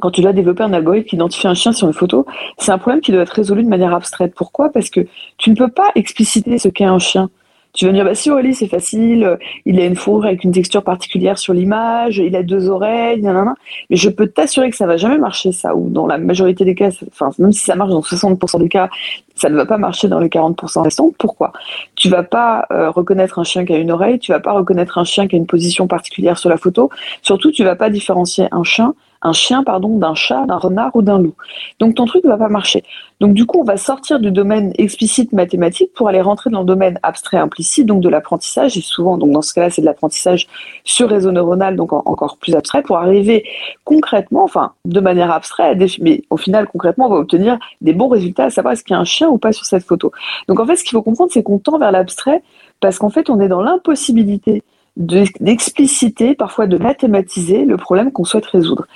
quand 0.00 0.10
tu 0.10 0.22
dois 0.22 0.32
développer 0.32 0.64
un 0.64 0.72
algorithme 0.72 1.06
qui 1.06 1.14
identifie 1.14 1.46
un 1.46 1.54
chien 1.54 1.72
sur 1.72 1.86
une 1.86 1.94
photo, 1.94 2.26
c'est 2.58 2.72
un 2.72 2.78
problème 2.78 3.00
qui 3.00 3.12
doit 3.12 3.22
être 3.22 3.30
résolu 3.30 3.62
de 3.62 3.68
manière 3.68 3.94
abstraite. 3.94 4.34
Pourquoi? 4.34 4.70
Parce 4.70 4.90
que 4.90 5.06
tu 5.38 5.50
ne 5.50 5.54
peux 5.54 5.70
pas 5.70 5.90
expliciter 5.94 6.58
ce 6.58 6.68
qu'est 6.68 6.84
un 6.84 6.98
chien. 6.98 7.30
Tu 7.74 7.86
vas 7.86 7.90
me 7.90 7.96
dire, 7.96 8.04
bah 8.04 8.14
si 8.14 8.30
Aurélie, 8.30 8.54
c'est 8.54 8.68
facile, 8.68 9.36
il 9.66 9.80
a 9.80 9.84
une 9.84 9.96
fourrure 9.96 10.26
avec 10.26 10.44
une 10.44 10.52
texture 10.52 10.84
particulière 10.84 11.38
sur 11.38 11.52
l'image, 11.52 12.18
il 12.18 12.36
a 12.36 12.44
deux 12.44 12.68
oreilles, 12.70 13.20
nanana. 13.20 13.54
mais 13.90 13.96
je 13.96 14.08
peux 14.08 14.28
t'assurer 14.28 14.70
que 14.70 14.76
ça 14.76 14.86
va 14.86 14.96
jamais 14.96 15.18
marcher, 15.18 15.50
ça, 15.50 15.74
ou 15.74 15.90
dans 15.90 16.06
la 16.06 16.16
majorité 16.18 16.64
des 16.64 16.76
cas, 16.76 16.90
enfin, 17.08 17.30
même 17.38 17.50
si 17.50 17.64
ça 17.64 17.74
marche 17.74 17.90
dans 17.90 18.00
60% 18.00 18.60
des 18.60 18.68
cas, 18.68 18.88
ça 19.34 19.48
ne 19.48 19.56
va 19.56 19.66
pas 19.66 19.76
marcher 19.76 20.06
dans 20.06 20.20
les 20.20 20.28
40% 20.28 20.82
restants. 20.82 21.10
Pourquoi? 21.18 21.52
Tu 21.96 22.08
vas 22.08 22.22
pas 22.22 22.66
euh, 22.70 22.90
reconnaître 22.90 23.40
un 23.40 23.44
chien 23.44 23.64
qui 23.64 23.72
a 23.72 23.76
une 23.76 23.90
oreille, 23.90 24.20
tu 24.20 24.30
vas 24.30 24.40
pas 24.40 24.52
reconnaître 24.52 24.98
un 24.98 25.04
chien 25.04 25.26
qui 25.26 25.34
a 25.34 25.38
une 25.38 25.46
position 25.46 25.88
particulière 25.88 26.38
sur 26.38 26.50
la 26.50 26.56
photo, 26.56 26.90
surtout 27.22 27.50
tu 27.50 27.64
vas 27.64 27.74
pas 27.74 27.90
différencier 27.90 28.46
un 28.52 28.62
chien 28.62 28.94
un 29.24 29.32
chien 29.32 29.64
pardon 29.64 29.98
d'un 29.98 30.14
chat, 30.14 30.46
d'un 30.46 30.58
renard 30.58 30.94
ou 30.94 31.02
d'un 31.02 31.18
loup. 31.18 31.34
Donc 31.80 31.94
ton 31.96 32.04
truc 32.04 32.22
ne 32.24 32.28
va 32.28 32.36
pas 32.36 32.48
marcher. 32.48 32.84
Donc 33.20 33.32
du 33.32 33.46
coup, 33.46 33.60
on 33.60 33.64
va 33.64 33.76
sortir 33.76 34.20
du 34.20 34.30
domaine 34.30 34.72
explicite 34.76 35.32
mathématique 35.32 35.92
pour 35.94 36.08
aller 36.08 36.20
rentrer 36.20 36.50
dans 36.50 36.60
le 36.60 36.66
domaine 36.66 36.98
abstrait 37.02 37.38
implicite, 37.38 37.86
donc 37.86 38.02
de 38.02 38.08
l'apprentissage. 38.08 38.76
Et 38.76 38.80
souvent, 38.80 39.16
donc 39.16 39.32
dans 39.32 39.42
ce 39.42 39.54
cas-là, 39.54 39.70
c'est 39.70 39.80
de 39.80 39.86
l'apprentissage 39.86 40.46
sur 40.84 41.08
réseau 41.08 41.32
neuronal, 41.32 41.74
donc 41.76 41.92
encore 41.92 42.36
plus 42.36 42.54
abstrait, 42.54 42.82
pour 42.82 42.98
arriver 42.98 43.44
concrètement, 43.84 44.44
enfin 44.44 44.72
de 44.84 45.00
manière 45.00 45.30
abstraite, 45.30 45.78
mais 46.00 46.22
au 46.30 46.36
final 46.36 46.66
concrètement, 46.66 47.06
on 47.06 47.10
va 47.10 47.16
obtenir 47.16 47.58
des 47.80 47.94
bons 47.94 48.08
résultats, 48.08 48.44
à 48.44 48.50
savoir 48.50 48.72
est-ce 48.74 48.84
qu'il 48.84 48.94
y 48.94 48.96
a 48.96 49.00
un 49.00 49.04
chien 49.04 49.28
ou 49.28 49.38
pas 49.38 49.52
sur 49.52 49.64
cette 49.64 49.84
photo. 49.84 50.12
Donc 50.48 50.60
en 50.60 50.66
fait, 50.66 50.76
ce 50.76 50.84
qu'il 50.84 50.92
faut 50.92 51.02
comprendre, 51.02 51.30
c'est 51.32 51.42
qu'on 51.42 51.58
tend 51.58 51.78
vers 51.78 51.92
l'abstrait 51.92 52.42
parce 52.80 52.98
qu'en 52.98 53.10
fait, 53.10 53.30
on 53.30 53.40
est 53.40 53.48
dans 53.48 53.62
l'impossibilité 53.62 54.62
d'expliciter, 54.96 56.34
parfois 56.34 56.66
de 56.68 56.78
mathématiser 56.78 57.64
le 57.64 57.76
problème 57.76 58.12
qu'on 58.12 58.24
souhaite 58.24 58.46
résoudre. 58.46 58.86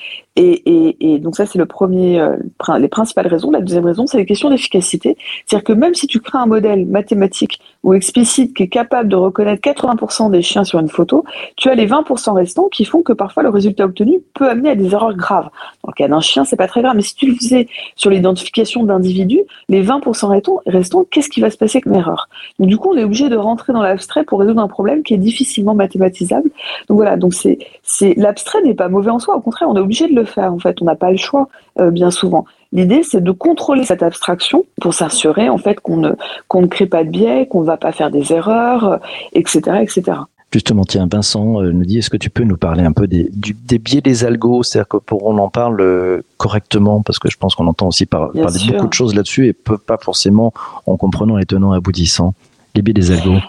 Et, 0.40 1.18
donc 1.18 1.34
ça, 1.34 1.46
c'est 1.46 1.58
le 1.58 1.66
premier, 1.66 2.20
euh, 2.20 2.36
les 2.78 2.86
principales 2.86 3.26
raisons. 3.26 3.50
La 3.50 3.60
deuxième 3.60 3.84
raison, 3.84 4.06
c'est 4.06 4.18
les 4.18 4.26
questions 4.26 4.50
d'efficacité. 4.50 5.16
C'est-à-dire 5.44 5.64
que 5.64 5.72
même 5.72 5.94
si 5.94 6.06
tu 6.06 6.20
crées 6.20 6.38
un 6.38 6.46
modèle 6.46 6.86
mathématique 6.86 7.58
ou 7.82 7.92
explicite 7.94 8.54
qui 8.54 8.62
est 8.62 8.68
capable 8.68 9.08
de 9.08 9.16
reconnaître 9.16 9.60
80% 9.60 10.30
des 10.30 10.42
chiens 10.42 10.62
sur 10.62 10.78
une 10.78 10.88
photo, 10.88 11.24
tu 11.56 11.68
as 11.68 11.74
les 11.74 11.88
20% 11.88 12.34
restants 12.34 12.68
qui 12.68 12.84
font 12.84 13.02
que 13.02 13.12
parfois 13.12 13.42
le 13.42 13.48
résultat 13.48 13.84
obtenu 13.86 14.20
peut 14.34 14.48
amener 14.48 14.70
à 14.70 14.74
des 14.76 14.92
erreurs 14.92 15.14
graves. 15.14 15.48
Dans 15.82 15.88
le 15.88 15.94
cas 15.94 16.06
d'un 16.06 16.20
chien, 16.20 16.44
c'est 16.44 16.56
pas 16.56 16.68
très 16.68 16.82
grave, 16.82 16.94
mais 16.94 17.02
si 17.02 17.16
tu 17.16 17.26
le 17.26 17.34
faisais 17.34 17.66
sur 17.96 18.10
l'identification 18.10 18.84
d'individus, 18.84 19.42
les 19.68 19.82
20% 19.82 20.60
restants, 20.66 21.04
qu'est-ce 21.10 21.28
qui 21.28 21.40
va 21.40 21.50
se 21.50 21.56
passer 21.56 21.80
comme 21.80 21.94
erreur? 21.94 22.28
Donc 22.60 22.68
du 22.68 22.76
coup, 22.76 22.90
on 22.92 22.96
est 22.96 23.04
obligé 23.04 23.28
de 23.28 23.36
rentrer 23.36 23.72
dans 23.72 23.82
l'abstrait 23.82 24.22
pour 24.22 24.38
résoudre 24.38 24.60
un 24.60 24.68
problème 24.68 25.02
qui 25.02 25.14
est 25.14 25.18
difficilement 25.18 25.74
mathématisable. 25.88 26.50
Donc 26.88 26.96
voilà, 26.96 27.16
donc 27.16 27.34
c'est, 27.34 27.58
c'est 27.82 28.14
l'abstrait 28.16 28.62
n'est 28.62 28.74
pas 28.74 28.88
mauvais 28.88 29.10
en 29.10 29.18
soi, 29.18 29.36
au 29.36 29.40
contraire, 29.40 29.68
on 29.68 29.76
est 29.76 29.80
obligé 29.80 30.08
de 30.08 30.14
le 30.14 30.24
faire. 30.24 30.52
En 30.52 30.58
fait, 30.58 30.80
on 30.80 30.84
n'a 30.84 30.96
pas 30.96 31.10
le 31.10 31.16
choix 31.16 31.48
euh, 31.80 31.90
bien 31.90 32.10
souvent. 32.10 32.44
L'idée, 32.72 33.02
c'est 33.02 33.22
de 33.22 33.30
contrôler 33.30 33.84
cette 33.84 34.02
abstraction 34.02 34.64
pour 34.80 34.92
s'assurer 34.94 35.48
en 35.48 35.58
fait 35.58 35.80
qu'on 35.80 35.96
ne 35.96 36.12
qu'on 36.48 36.62
ne 36.62 36.66
crée 36.66 36.86
pas 36.86 37.04
de 37.04 37.10
biais, 37.10 37.46
qu'on 37.46 37.62
ne 37.62 37.66
va 37.66 37.76
pas 37.76 37.92
faire 37.92 38.10
des 38.10 38.32
erreurs, 38.32 39.00
etc., 39.32 39.62
euh, 39.68 39.80
etc. 39.80 40.18
Justement, 40.50 40.84
tiens, 40.84 41.06
Vincent 41.10 41.60
nous 41.60 41.84
dit, 41.84 41.98
est-ce 41.98 42.08
que 42.08 42.16
tu 42.16 42.30
peux 42.30 42.42
nous 42.42 42.56
parler 42.56 42.82
un 42.82 42.92
peu 42.92 43.06
des, 43.06 43.30
des 43.30 43.78
biais 43.78 44.00
des 44.00 44.24
algos? 44.24 44.62
C'est-à-dire 44.62 44.88
que 44.88 44.96
pour 44.96 45.26
on 45.26 45.36
en 45.36 45.50
parle 45.50 46.22
correctement, 46.38 47.02
parce 47.02 47.18
que 47.18 47.30
je 47.30 47.36
pense 47.36 47.54
qu'on 47.54 47.66
entend 47.66 47.86
aussi 47.86 48.06
parler 48.06 48.42
beaucoup 48.72 48.86
de 48.86 48.94
choses 48.94 49.14
là-dessus 49.14 49.48
et 49.48 49.52
pas 49.52 49.98
forcément 50.00 50.54
en 50.86 50.96
comprenant 50.96 51.36
les 51.36 51.44
tenants 51.44 51.72
aboutissants. 51.72 52.32
Les 52.74 52.80
biais 52.80 52.94
des 52.94 53.10
algos. 53.10 53.40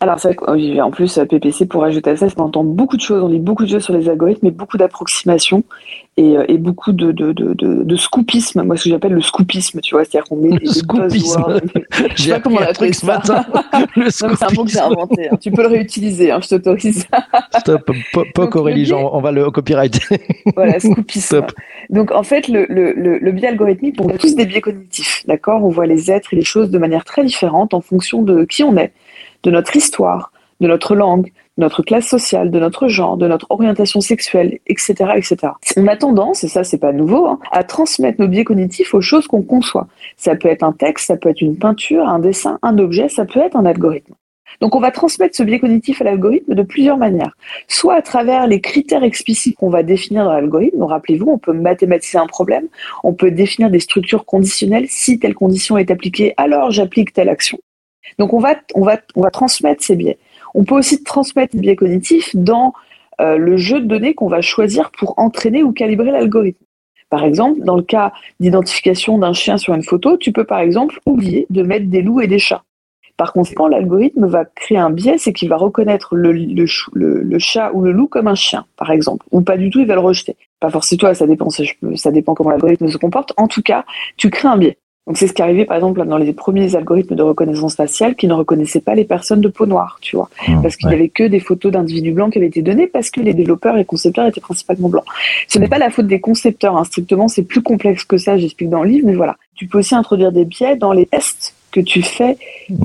Alors, 0.00 0.20
c'est 0.20 0.32
vrai 0.38 0.80
en 0.80 0.92
plus, 0.92 1.18
PPC, 1.28 1.66
pour 1.66 1.82
ajouter 1.82 2.10
à 2.10 2.16
ça, 2.16 2.28
on 2.36 2.42
entend 2.42 2.62
beaucoup 2.62 2.96
de 2.96 3.02
choses, 3.02 3.20
on 3.20 3.26
lit 3.26 3.40
beaucoup 3.40 3.64
de 3.64 3.70
choses 3.70 3.82
sur 3.82 3.94
les 3.94 4.08
algorithmes, 4.08 4.46
mais 4.46 4.52
beaucoup 4.52 4.76
d'approximations 4.76 5.64
et, 6.16 6.36
euh, 6.36 6.44
et, 6.46 6.56
beaucoup 6.56 6.92
de, 6.92 7.10
de, 7.10 7.32
de, 7.32 7.52
de, 7.54 7.96
scoopisme, 7.96 8.62
moi, 8.62 8.76
ce 8.76 8.84
que 8.84 8.90
j'appelle 8.90 9.12
le 9.12 9.20
scoopisme, 9.20 9.80
tu 9.80 9.96
vois, 9.96 10.04
c'est-à-dire 10.04 10.28
qu'on 10.28 10.36
met 10.36 10.56
des 10.56 10.66
scoopisme. 10.66 11.60
Je 12.14 12.22
sais 12.22 12.30
pas 12.30 12.38
comment 12.38 12.58
on 12.60 12.62
appelle 12.62 12.94
ce 12.94 13.06
matin. 13.06 13.44
c'est 14.08 14.24
un 14.24 14.52
mot 14.54 14.64
que 14.64 14.70
j'ai 14.70 14.78
inventé. 14.78 15.30
Hein. 15.30 15.36
Tu 15.40 15.50
peux 15.50 15.62
le 15.62 15.68
réutiliser, 15.68 16.30
hein, 16.30 16.38
je 16.40 16.48
t'autorise. 16.48 17.04
Stop, 17.58 17.90
pas 18.34 18.50
Aurélie, 18.54 18.92
on 18.92 19.20
va 19.20 19.32
le 19.32 19.50
copyright. 19.50 19.98
voilà, 20.54 20.78
scoopisme. 20.78 21.44
Donc, 21.90 22.12
en 22.12 22.22
fait, 22.22 22.46
le, 22.46 22.66
le, 22.68 22.92
le, 22.92 23.18
le 23.18 23.32
biais 23.32 23.48
algorithmique, 23.48 23.96
on 24.00 24.08
a 24.08 24.16
tous 24.16 24.36
des 24.36 24.46
biais 24.46 24.60
cognitifs, 24.60 25.24
d'accord? 25.26 25.64
On 25.64 25.70
voit 25.70 25.86
les 25.86 26.12
êtres 26.12 26.34
et 26.34 26.36
les 26.36 26.44
choses 26.44 26.70
de 26.70 26.78
manière 26.78 27.04
très 27.04 27.24
différente 27.24 27.74
en 27.74 27.80
fonction 27.80 28.22
de 28.22 28.44
qui 28.44 28.62
on 28.62 28.76
est 28.76 28.92
de 29.42 29.50
notre 29.50 29.76
histoire, 29.76 30.32
de 30.60 30.66
notre 30.66 30.94
langue, 30.94 31.26
de 31.26 31.62
notre 31.62 31.82
classe 31.82 32.06
sociale, 32.06 32.50
de 32.50 32.58
notre 32.58 32.88
genre, 32.88 33.16
de 33.16 33.26
notre 33.26 33.46
orientation 33.50 34.00
sexuelle, 34.00 34.58
etc., 34.66 34.94
etc. 35.16 35.36
On 35.76 35.86
a 35.86 35.96
tendance, 35.96 36.44
et 36.44 36.48
ça 36.48 36.64
c'est 36.64 36.78
pas 36.78 36.92
nouveau, 36.92 37.26
hein, 37.26 37.38
à 37.50 37.64
transmettre 37.64 38.20
nos 38.20 38.28
biais 38.28 38.44
cognitifs 38.44 38.94
aux 38.94 39.00
choses 39.00 39.26
qu'on 39.26 39.42
conçoit. 39.42 39.88
Ça 40.16 40.36
peut 40.36 40.48
être 40.48 40.62
un 40.62 40.72
texte, 40.72 41.06
ça 41.06 41.16
peut 41.16 41.28
être 41.28 41.40
une 41.40 41.56
peinture, 41.56 42.08
un 42.08 42.18
dessin, 42.18 42.58
un 42.62 42.78
objet, 42.78 43.08
ça 43.08 43.24
peut 43.24 43.40
être 43.40 43.56
un 43.56 43.66
algorithme. 43.66 44.14
Donc 44.60 44.74
on 44.74 44.80
va 44.80 44.90
transmettre 44.90 45.36
ce 45.36 45.42
biais 45.42 45.60
cognitif 45.60 46.00
à 46.00 46.04
l'algorithme 46.04 46.54
de 46.54 46.62
plusieurs 46.62 46.96
manières. 46.96 47.36
Soit 47.68 47.94
à 47.94 48.02
travers 48.02 48.46
les 48.46 48.60
critères 48.60 49.04
explicites 49.04 49.56
qu'on 49.56 49.70
va 49.70 49.82
définir 49.82 50.24
dans 50.24 50.32
l'algorithme. 50.32 50.82
Rappelez-vous, 50.82 51.28
on 51.28 51.38
peut 51.38 51.52
mathématiser 51.52 52.18
un 52.18 52.26
problème, 52.26 52.66
on 53.04 53.12
peut 53.12 53.30
définir 53.30 53.70
des 53.70 53.80
structures 53.80 54.24
conditionnelles. 54.24 54.86
Si 54.88 55.18
telle 55.18 55.34
condition 55.34 55.76
est 55.78 55.90
appliquée, 55.90 56.34
alors 56.36 56.70
j'applique 56.70 57.12
telle 57.12 57.28
action. 57.28 57.58
Donc 58.18 58.32
on 58.32 58.40
va, 58.40 58.56
transmettre 59.30 59.82
ces 59.82 59.96
biais. 59.96 60.18
On 60.54 60.64
peut 60.64 60.74
aussi 60.74 61.02
transmettre 61.02 61.54
des 61.54 61.60
biais 61.60 61.76
cognitifs 61.76 62.34
dans 62.34 62.72
euh, 63.20 63.36
le 63.36 63.56
jeu 63.56 63.80
de 63.80 63.86
données 63.86 64.14
qu'on 64.14 64.28
va 64.28 64.40
choisir 64.40 64.90
pour 64.90 65.14
entraîner 65.18 65.62
ou 65.62 65.72
calibrer 65.72 66.10
l'algorithme. 66.10 66.64
Par 67.10 67.24
exemple, 67.24 67.60
dans 67.60 67.76
le 67.76 67.82
cas 67.82 68.12
d'identification 68.38 69.18
d'un 69.18 69.32
chien 69.32 69.56
sur 69.56 69.74
une 69.74 69.82
photo, 69.82 70.16
tu 70.16 70.32
peux 70.32 70.44
par 70.44 70.60
exemple 70.60 71.00
oublier 71.06 71.46
de 71.50 71.62
mettre 71.62 71.86
des 71.86 72.02
loups 72.02 72.20
et 72.20 72.26
des 72.26 72.38
chats. 72.38 72.62
Par 73.16 73.32
conséquent, 73.32 73.66
l'algorithme 73.66 74.26
va 74.26 74.44
créer 74.44 74.78
un 74.78 74.90
biais, 74.90 75.18
c'est 75.18 75.32
qu'il 75.32 75.48
va 75.48 75.56
reconnaître 75.56 76.14
le, 76.14 76.66
chat 76.66 77.72
ou 77.72 77.82
le 77.82 77.90
loup 77.90 78.06
comme 78.06 78.28
un 78.28 78.36
chien, 78.36 78.64
par 78.76 78.92
exemple, 78.92 79.26
ou 79.32 79.40
pas 79.40 79.56
du 79.56 79.70
tout, 79.70 79.80
il 79.80 79.86
va 79.86 79.94
le 79.94 80.00
rejeter. 80.00 80.36
Pas 80.60 80.70
forcément 80.70 81.12
ça 81.14 81.26
dépend, 81.26 81.48
ça 81.50 82.10
dépend 82.12 82.34
comment 82.34 82.50
l'algorithme 82.50 82.86
se 82.86 82.96
comporte. 82.96 83.32
En 83.36 83.48
tout 83.48 83.62
cas, 83.62 83.84
tu 84.16 84.30
crées 84.30 84.46
un 84.46 84.56
biais. 84.56 84.78
Donc 85.08 85.16
c'est 85.16 85.26
ce 85.26 85.32
qui 85.32 85.40
arrivait 85.40 85.64
par 85.64 85.76
exemple 85.76 86.04
dans 86.04 86.18
les 86.18 86.34
premiers 86.34 86.76
algorithmes 86.76 87.16
de 87.16 87.22
reconnaissance 87.22 87.74
faciale 87.74 88.14
qui 88.14 88.28
ne 88.28 88.34
reconnaissaient 88.34 88.82
pas 88.82 88.94
les 88.94 89.06
personnes 89.06 89.40
de 89.40 89.48
peau 89.48 89.64
noire, 89.64 89.98
tu 90.02 90.16
vois, 90.16 90.28
mmh, 90.46 90.60
parce 90.60 90.76
qu'il 90.76 90.88
n'y 90.90 90.94
avait 90.94 91.08
que 91.08 91.24
des 91.24 91.40
photos 91.40 91.72
d'individus 91.72 92.12
blancs 92.12 92.30
qui 92.30 92.38
avaient 92.38 92.48
été 92.48 92.60
données 92.60 92.86
parce 92.86 93.08
que 93.10 93.20
les 93.20 93.32
développeurs 93.32 93.78
et 93.78 93.86
concepteurs 93.86 94.26
étaient 94.26 94.42
principalement 94.42 94.90
blancs. 94.90 95.06
Ce 95.48 95.58
n'est 95.58 95.66
pas 95.66 95.78
la 95.78 95.88
faute 95.88 96.06
des 96.06 96.20
concepteurs, 96.20 96.76
hein, 96.76 96.84
strictement, 96.84 97.26
c'est 97.26 97.42
plus 97.42 97.62
complexe 97.62 98.04
que 98.04 98.18
ça, 98.18 98.36
j'explique 98.36 98.68
dans 98.68 98.82
le 98.82 98.90
livre, 98.90 99.06
mais 99.06 99.14
voilà. 99.14 99.36
Tu 99.54 99.66
peux 99.66 99.78
aussi 99.78 99.94
introduire 99.94 100.30
des 100.30 100.44
biais 100.44 100.76
dans 100.76 100.92
les 100.92 101.06
tests 101.06 101.54
que 101.70 101.80
tu 101.80 102.02
fais 102.02 102.36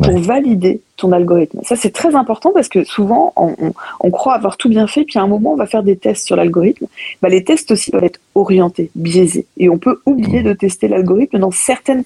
pour 0.02 0.18
valider 0.20 0.82
ton 0.98 1.12
algorithme. 1.12 1.60
Ça, 1.64 1.76
c'est 1.76 1.92
très 1.92 2.16
important 2.16 2.52
parce 2.54 2.70
que 2.70 2.84
souvent, 2.84 3.34
on, 3.36 4.12
croit 4.12 4.36
avoir 4.36 4.58
tout 4.58 4.70
bien 4.70 4.88
fait, 4.88 5.04
puis 5.04 5.18
à 5.18 5.24
un 5.24 5.28
moment, 5.28 5.54
on 5.54 5.56
va 5.56 5.66
faire 5.66 5.84
des 5.84 5.98
tests 5.98 6.26
sur 6.26 6.36
l'algorithme. 6.36 6.86
Bah, 7.22 7.30
les 7.30 7.44
tests 7.44 7.72
aussi 7.72 7.92
peuvent 7.92 8.04
être 8.04 8.20
orientés, 8.36 8.92
biaisés, 8.96 9.46
et 9.58 9.70
on 9.70 9.78
peut 9.78 10.02
oublier 10.06 10.44
de 10.44 10.54
tester 10.54 10.88
l'algorithme 10.88 11.40
dans 11.40 11.52
certaines 11.52 12.04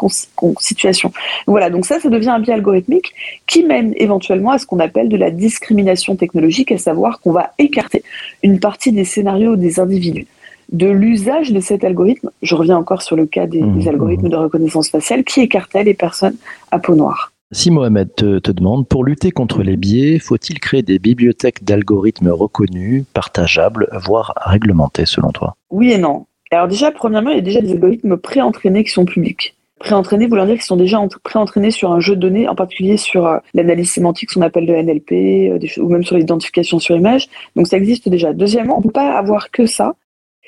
situations. 0.60 1.12
Voilà, 1.48 1.69
donc 1.69 1.86
ça, 1.86 2.00
ça 2.00 2.10
devient 2.10 2.29
un 2.29 2.39
biais 2.39 2.53
algorithmique 2.53 3.13
qui 3.46 3.63
mène 3.63 3.93
éventuellement 3.98 4.51
à 4.51 4.57
ce 4.57 4.65
qu'on 4.65 4.79
appelle 4.79 5.10
de 5.10 5.17
la 5.17 5.31
discrimination 5.31 6.15
technologique, 6.15 6.72
à 6.72 6.77
savoir 6.77 7.19
qu'on 7.19 7.31
va 7.31 7.51
écarter 7.60 8.03
une 8.41 8.60
partie 8.60 8.91
des 8.91 9.06
scénarios 9.06 9.58
des 9.58 9.80
individus 9.80 10.28
de 10.71 10.88
l'usage 10.88 11.51
de 11.51 11.60
cet 11.60 11.84
algorithme. 11.84 12.30
Je 12.41 12.56
reviens 12.56 12.77
encore 12.77 13.01
sur 13.01 13.15
le 13.15 13.25
cas 13.25 13.47
des, 13.47 13.62
mmh. 13.62 13.88
algorithmes 13.88 14.30
de 14.30 14.36
reconnaissance 14.36 14.89
faciale 14.89 15.23
qui 15.23 15.41
écartaient 15.41 15.84
les 15.84 15.93
personnes 15.93 16.36
à 16.71 16.80
peau 16.80 16.95
noire? 16.95 17.32
Si 17.53 17.71
Mohamed 17.71 18.13
te, 18.13 18.51
demande, 18.51 18.88
pour 18.88 19.06
lutter 19.06 19.32
contre 19.32 19.63
les 19.63 19.77
biais, 19.77 20.19
faut-il 20.19 20.60
créer 20.60 20.82
des 20.82 20.99
bibliothèques 20.99 21.63
d'algorithmes 21.63 22.30
reconnus, 22.30 23.06
partageables, 23.13 23.88
voire 23.93 24.34
réglementés 24.36 25.06
selon 25.06 25.32
toi? 25.32 25.56
Oui 25.69 25.93
et 25.93 25.97
non. 25.97 26.25
Alors 26.51 26.67
déjà, 26.67 26.91
premièrement, 26.91 27.30
il 27.30 27.38
y 27.38 27.39
a 27.39 27.43
déjà 27.43 27.62
des 27.62 27.71
algorithmes 27.71 28.17
pré-entraînés 28.17 28.84
qui 28.84 28.91
sont 28.91 29.06
publics. 29.06 29.56
Pré-entraînés 29.80 30.27
voulant 30.27 30.45
dire 30.45 30.56
qu'ils 30.56 30.63
sont 30.63 30.75
déjà 30.75 30.99
pré-entraînés 31.23 31.71
sur 31.71 31.91
un 31.91 31.99
jeu 32.01 32.15
de 32.15 32.21
données, 32.21 32.49
en 32.49 32.56
particulier 32.56 32.97
sur 32.97 33.27
euh, 33.27 33.38
l'analyse 33.53 33.91
sémantique, 33.91 34.32
ce 34.32 34.36
qu'on 34.36 34.45
appelle 34.45 34.65
le 34.65 34.82
NLP, 34.82 35.12
euh, 35.12 35.82
ou 35.82 35.89
même 35.89 36.03
sur 36.03 36.17
l'identification 36.17 36.80
sur 36.80 36.97
image. 36.97 37.27
Donc 37.56 37.67
ça 37.67 37.77
existe 37.77 38.10
déjà. 38.10 38.34
Deuxièmement, 38.34 38.75
on 38.75 38.80
ne 38.80 38.84
peut 38.84 38.91
pas 38.91 39.17
avoir 39.17 39.51
que 39.51 39.67
ça 39.67 39.95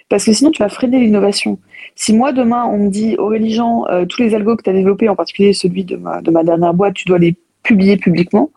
parce 0.09 0.25
que 0.25 0.33
sinon 0.33 0.51
tu 0.51 0.61
vas 0.61 0.69
freiner 0.69 0.99
l'innovation. 0.99 1.59
Si 1.95 2.13
moi 2.13 2.31
demain 2.31 2.65
on 2.65 2.77
me 2.77 2.89
dit 2.89 3.15
Aurélie 3.17 3.53
Jean, 3.53 3.85
euh, 3.89 4.05
tous 4.05 4.21
les 4.21 4.35
algos 4.35 4.55
que 4.55 4.63
tu 4.63 4.69
as 4.69 4.73
développés, 4.73 5.09
en 5.09 5.15
particulier 5.15 5.53
celui 5.53 5.83
de 5.83 5.95
ma, 5.95 6.21
de 6.21 6.31
ma 6.31 6.43
dernière 6.43 6.73
boîte, 6.73 6.95
tu 6.95 7.05
dois 7.05 7.19
les 7.19 7.35
publier 7.63 7.97
publiquement, 7.97 8.51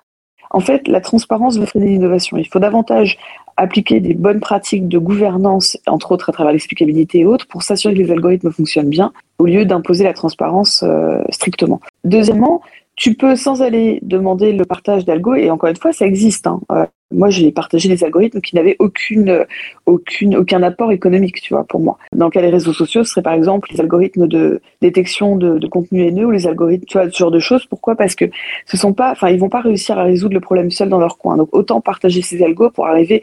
en 0.51 0.61
fait 0.61 0.88
la 0.88 1.01
transparence 1.01 1.59
va 1.59 1.67
freiner 1.67 1.88
l'innovation. 1.88 2.37
Il 2.37 2.49
faut 2.49 2.59
davantage 2.59 3.19
appliquer 3.57 4.01
des 4.01 4.15
bonnes 4.15 4.41
pratiques 4.41 4.88
de 4.88 4.99
gouvernance, 4.99 5.79
entre 5.87 6.12
autres 6.12 6.31
à 6.31 6.33
travers 6.33 6.53
l'explicabilité 6.53 7.21
et 7.21 7.27
autres, 7.27 7.47
pour 7.47 7.62
s'assurer 7.62 7.95
que 7.95 7.99
les 7.99 8.11
algorithmes 8.11 8.51
fonctionnent 8.51 8.88
bien, 8.88 9.12
au 9.38 9.47
lieu 9.47 9.65
d'imposer 9.65 10.05
la 10.05 10.15
transparence 10.15 10.83
euh, 10.83 11.23
strictement. 11.31 11.81
Deuxièmement, 12.05 12.62
tu 12.96 13.14
peux 13.14 13.37
sans 13.37 13.62
aller 13.62 13.98
demander 14.02 14.52
le 14.52 14.64
partage 14.64 15.05
d'algo, 15.05 15.35
et 15.35 15.50
encore 15.50 15.70
une 15.70 15.76
fois, 15.76 15.92
ça 15.92 16.07
existe. 16.07 16.46
Hein. 16.46 16.61
Euh, 16.70 16.87
moi, 17.11 17.31
j'ai 17.31 17.52
partagé 17.52 17.88
des 17.88 18.05
algorithmes 18.05 18.40
qui 18.40 18.57
n'avaient 18.57 18.76
aucune, 18.78 19.44
aucune, 19.87 20.37
aucun 20.37 20.62
apport 20.62 20.92
économique, 20.92 21.40
tu 21.40 21.55
vois, 21.55 21.64
pour 21.64 21.81
moi. 21.81 21.98
Dans 22.14 22.31
le 22.35 22.50
réseaux 22.50 22.72
sociaux, 22.72 23.05
ce 23.05 23.11
serait 23.11 23.22
par 23.22 23.35
exemple 23.35 23.68
les 23.72 23.81
algorithmes 23.81 24.26
de 24.26 24.61
détection 24.81 25.37
de, 25.37 25.59
de 25.59 25.66
contenu 25.66 26.07
haineux 26.07 26.26
ou 26.26 26.31
les 26.31 26.46
algorithmes, 26.46 26.85
tu 26.87 26.98
vois, 26.98 27.11
ce 27.11 27.16
genre 27.16 27.31
de 27.31 27.38
choses. 27.38 27.66
Pourquoi? 27.66 27.96
Parce 27.96 28.14
que 28.14 28.26
ce 28.66 28.76
sont 28.76 28.92
pas, 28.92 29.12
enfin, 29.12 29.28
ils 29.28 29.38
vont 29.38 29.48
pas 29.48 29.61
réussir 29.61 29.98
à 29.98 30.05
résoudre 30.05 30.35
le 30.35 30.40
problème 30.40 30.70
seul 30.70 30.88
dans 30.88 30.98
leur 30.98 31.18
coin. 31.18 31.37
Donc, 31.37 31.48
autant 31.52 31.81
partager 31.81 32.22
ces 32.22 32.42
algos 32.42 32.70
pour 32.70 32.87
arriver 32.87 33.22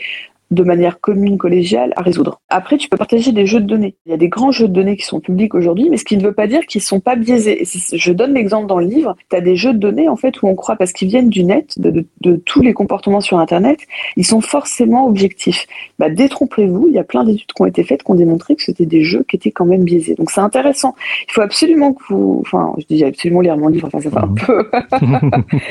de 0.51 0.63
manière 0.63 0.99
commune, 0.99 1.37
collégiale, 1.37 1.93
à 1.95 2.01
résoudre. 2.01 2.41
Après, 2.49 2.77
tu 2.77 2.89
peux 2.89 2.97
partager 2.97 3.31
des 3.31 3.45
jeux 3.45 3.59
de 3.59 3.67
données. 3.67 3.95
Il 4.05 4.11
y 4.11 4.13
a 4.13 4.17
des 4.17 4.29
grands 4.29 4.51
jeux 4.51 4.67
de 4.67 4.73
données 4.73 4.97
qui 4.97 5.05
sont 5.05 5.19
publics 5.19 5.53
aujourd'hui, 5.53 5.89
mais 5.89 5.97
ce 5.97 6.05
qui 6.05 6.17
ne 6.17 6.23
veut 6.23 6.33
pas 6.33 6.47
dire 6.47 6.65
qu'ils 6.65 6.79
ne 6.79 6.85
sont 6.85 6.99
pas 6.99 7.15
biaisés. 7.15 7.61
Et 7.61 7.97
je 7.97 8.11
donne 8.11 8.33
l'exemple 8.33 8.67
dans 8.67 8.79
le 8.79 8.87
livre. 8.87 9.15
Tu 9.29 9.35
as 9.35 9.41
des 9.41 9.55
jeux 9.55 9.73
de 9.73 9.77
données, 9.77 10.09
en 10.09 10.15
fait, 10.15 10.41
où 10.41 10.47
on 10.47 10.55
croit, 10.55 10.75
parce 10.75 10.91
qu'ils 10.91 11.07
viennent 11.07 11.29
du 11.29 11.43
net, 11.43 11.79
de, 11.79 12.05
de, 12.21 12.35
tous 12.35 12.61
les 12.61 12.73
comportements 12.73 13.21
sur 13.21 13.37
Internet, 13.37 13.79
ils 14.15 14.25
sont 14.25 14.41
forcément 14.41 15.07
objectifs. 15.07 15.67
Bah, 15.99 16.09
détrompez-vous, 16.09 16.87
il 16.87 16.95
y 16.95 16.99
a 16.99 17.03
plein 17.03 17.23
d'études 17.23 17.51
qui 17.53 17.61
ont 17.61 17.65
été 17.65 17.83
faites 17.83 18.03
qui 18.03 18.11
ont 18.11 18.15
démontré 18.15 18.55
que 18.55 18.63
c'était 18.63 18.85
des 18.85 19.03
jeux 19.03 19.23
qui 19.27 19.35
étaient 19.35 19.51
quand 19.51 19.65
même 19.65 19.83
biaisés. 19.83 20.15
Donc 20.15 20.31
c'est 20.31 20.41
intéressant. 20.41 20.95
Il 21.27 21.33
faut 21.33 21.41
absolument 21.41 21.93
que 21.93 22.03
vous, 22.09 22.39
enfin, 22.41 22.73
je 22.77 22.85
dis 22.85 23.03
absolument 23.03 23.41
lire 23.41 23.57
mon 23.57 23.67
livre, 23.67 23.87
enfin, 23.87 24.01
ça 24.01 24.09
va 24.09 24.23
un 24.23 24.27
mmh. 24.27 24.35
peu. 24.35 24.69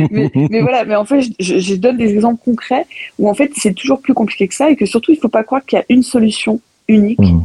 mais, 0.11 0.31
mais, 0.51 0.61
voilà, 0.61 0.85
mais 0.85 0.95
en 0.95 1.05
fait, 1.05 1.23
je, 1.41 1.59
je 1.59 1.75
donne 1.75 1.97
des 1.97 2.12
exemples 2.12 2.41
concrets 2.45 2.87
où, 3.19 3.29
en 3.29 3.35
fait, 3.35 3.51
c'est 3.57 3.75
toujours 3.75 4.01
plus 4.01 4.14
compliqué 4.14 4.47
que 4.47 4.55
ça 4.55 4.67
et 4.68 4.76
que 4.76 4.87
surtout, 4.87 5.12
il 5.12 5.16
ne 5.16 5.20
faut 5.20 5.28
pas 5.28 5.44
croire 5.44 5.64
qu'il 5.64 5.78
y 5.78 5.83
a 5.83 5.85
une 5.88 6.02
solution 6.02 6.61
unique. 6.88 7.18
Mmh. 7.18 7.40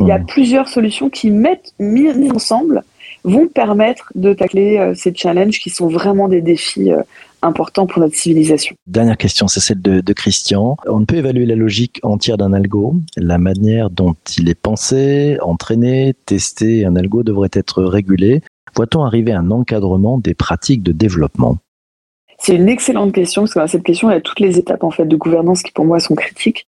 Il 0.00 0.06
y 0.06 0.12
a 0.12 0.18
mmh. 0.18 0.26
plusieurs 0.26 0.68
solutions 0.68 1.10
qui, 1.10 1.30
mettent, 1.30 1.72
mises 1.78 2.30
ensemble, 2.32 2.82
vont 3.24 3.48
permettre 3.48 4.12
de 4.14 4.32
tacler 4.32 4.78
euh, 4.78 4.94
ces 4.94 5.12
challenges 5.14 5.58
qui 5.58 5.70
sont 5.70 5.88
vraiment 5.88 6.28
des 6.28 6.40
défis 6.40 6.92
euh, 6.92 7.02
importants 7.42 7.86
pour 7.86 8.00
notre 8.00 8.14
civilisation. 8.14 8.74
Dernière 8.86 9.16
question, 9.16 9.48
c'est 9.48 9.60
celle 9.60 9.82
de, 9.82 10.00
de, 10.00 10.12
Christian. 10.12 10.76
On 10.86 11.00
ne 11.00 11.04
peut 11.04 11.16
évaluer 11.16 11.46
la 11.46 11.56
logique 11.56 11.98
entière 12.02 12.36
d'un 12.36 12.52
algo. 12.52 12.94
La 13.16 13.38
manière 13.38 13.90
dont 13.90 14.14
il 14.36 14.48
est 14.48 14.54
pensé, 14.54 15.36
entraîné, 15.42 16.14
testé, 16.26 16.84
un 16.84 16.96
algo 16.96 17.22
devrait 17.22 17.50
être 17.52 17.82
régulé. 17.82 18.42
Voit-on 18.76 19.04
arriver 19.04 19.32
à 19.32 19.40
un 19.40 19.50
encadrement 19.50 20.18
des 20.18 20.34
pratiques 20.34 20.82
de 20.82 20.92
développement? 20.92 21.58
C'est 22.38 22.54
une 22.54 22.68
excellente 22.68 23.12
question, 23.12 23.42
parce 23.42 23.54
que 23.54 23.58
dans 23.58 23.66
cette 23.66 23.82
question, 23.82 24.10
il 24.10 24.14
y 24.14 24.16
a 24.16 24.20
toutes 24.20 24.38
les 24.38 24.58
étapes 24.58 24.84
en 24.84 24.92
fait 24.92 25.06
de 25.06 25.16
gouvernance 25.16 25.62
qui 25.62 25.72
pour 25.72 25.84
moi 25.84 25.98
sont 25.98 26.14
critiques. 26.14 26.67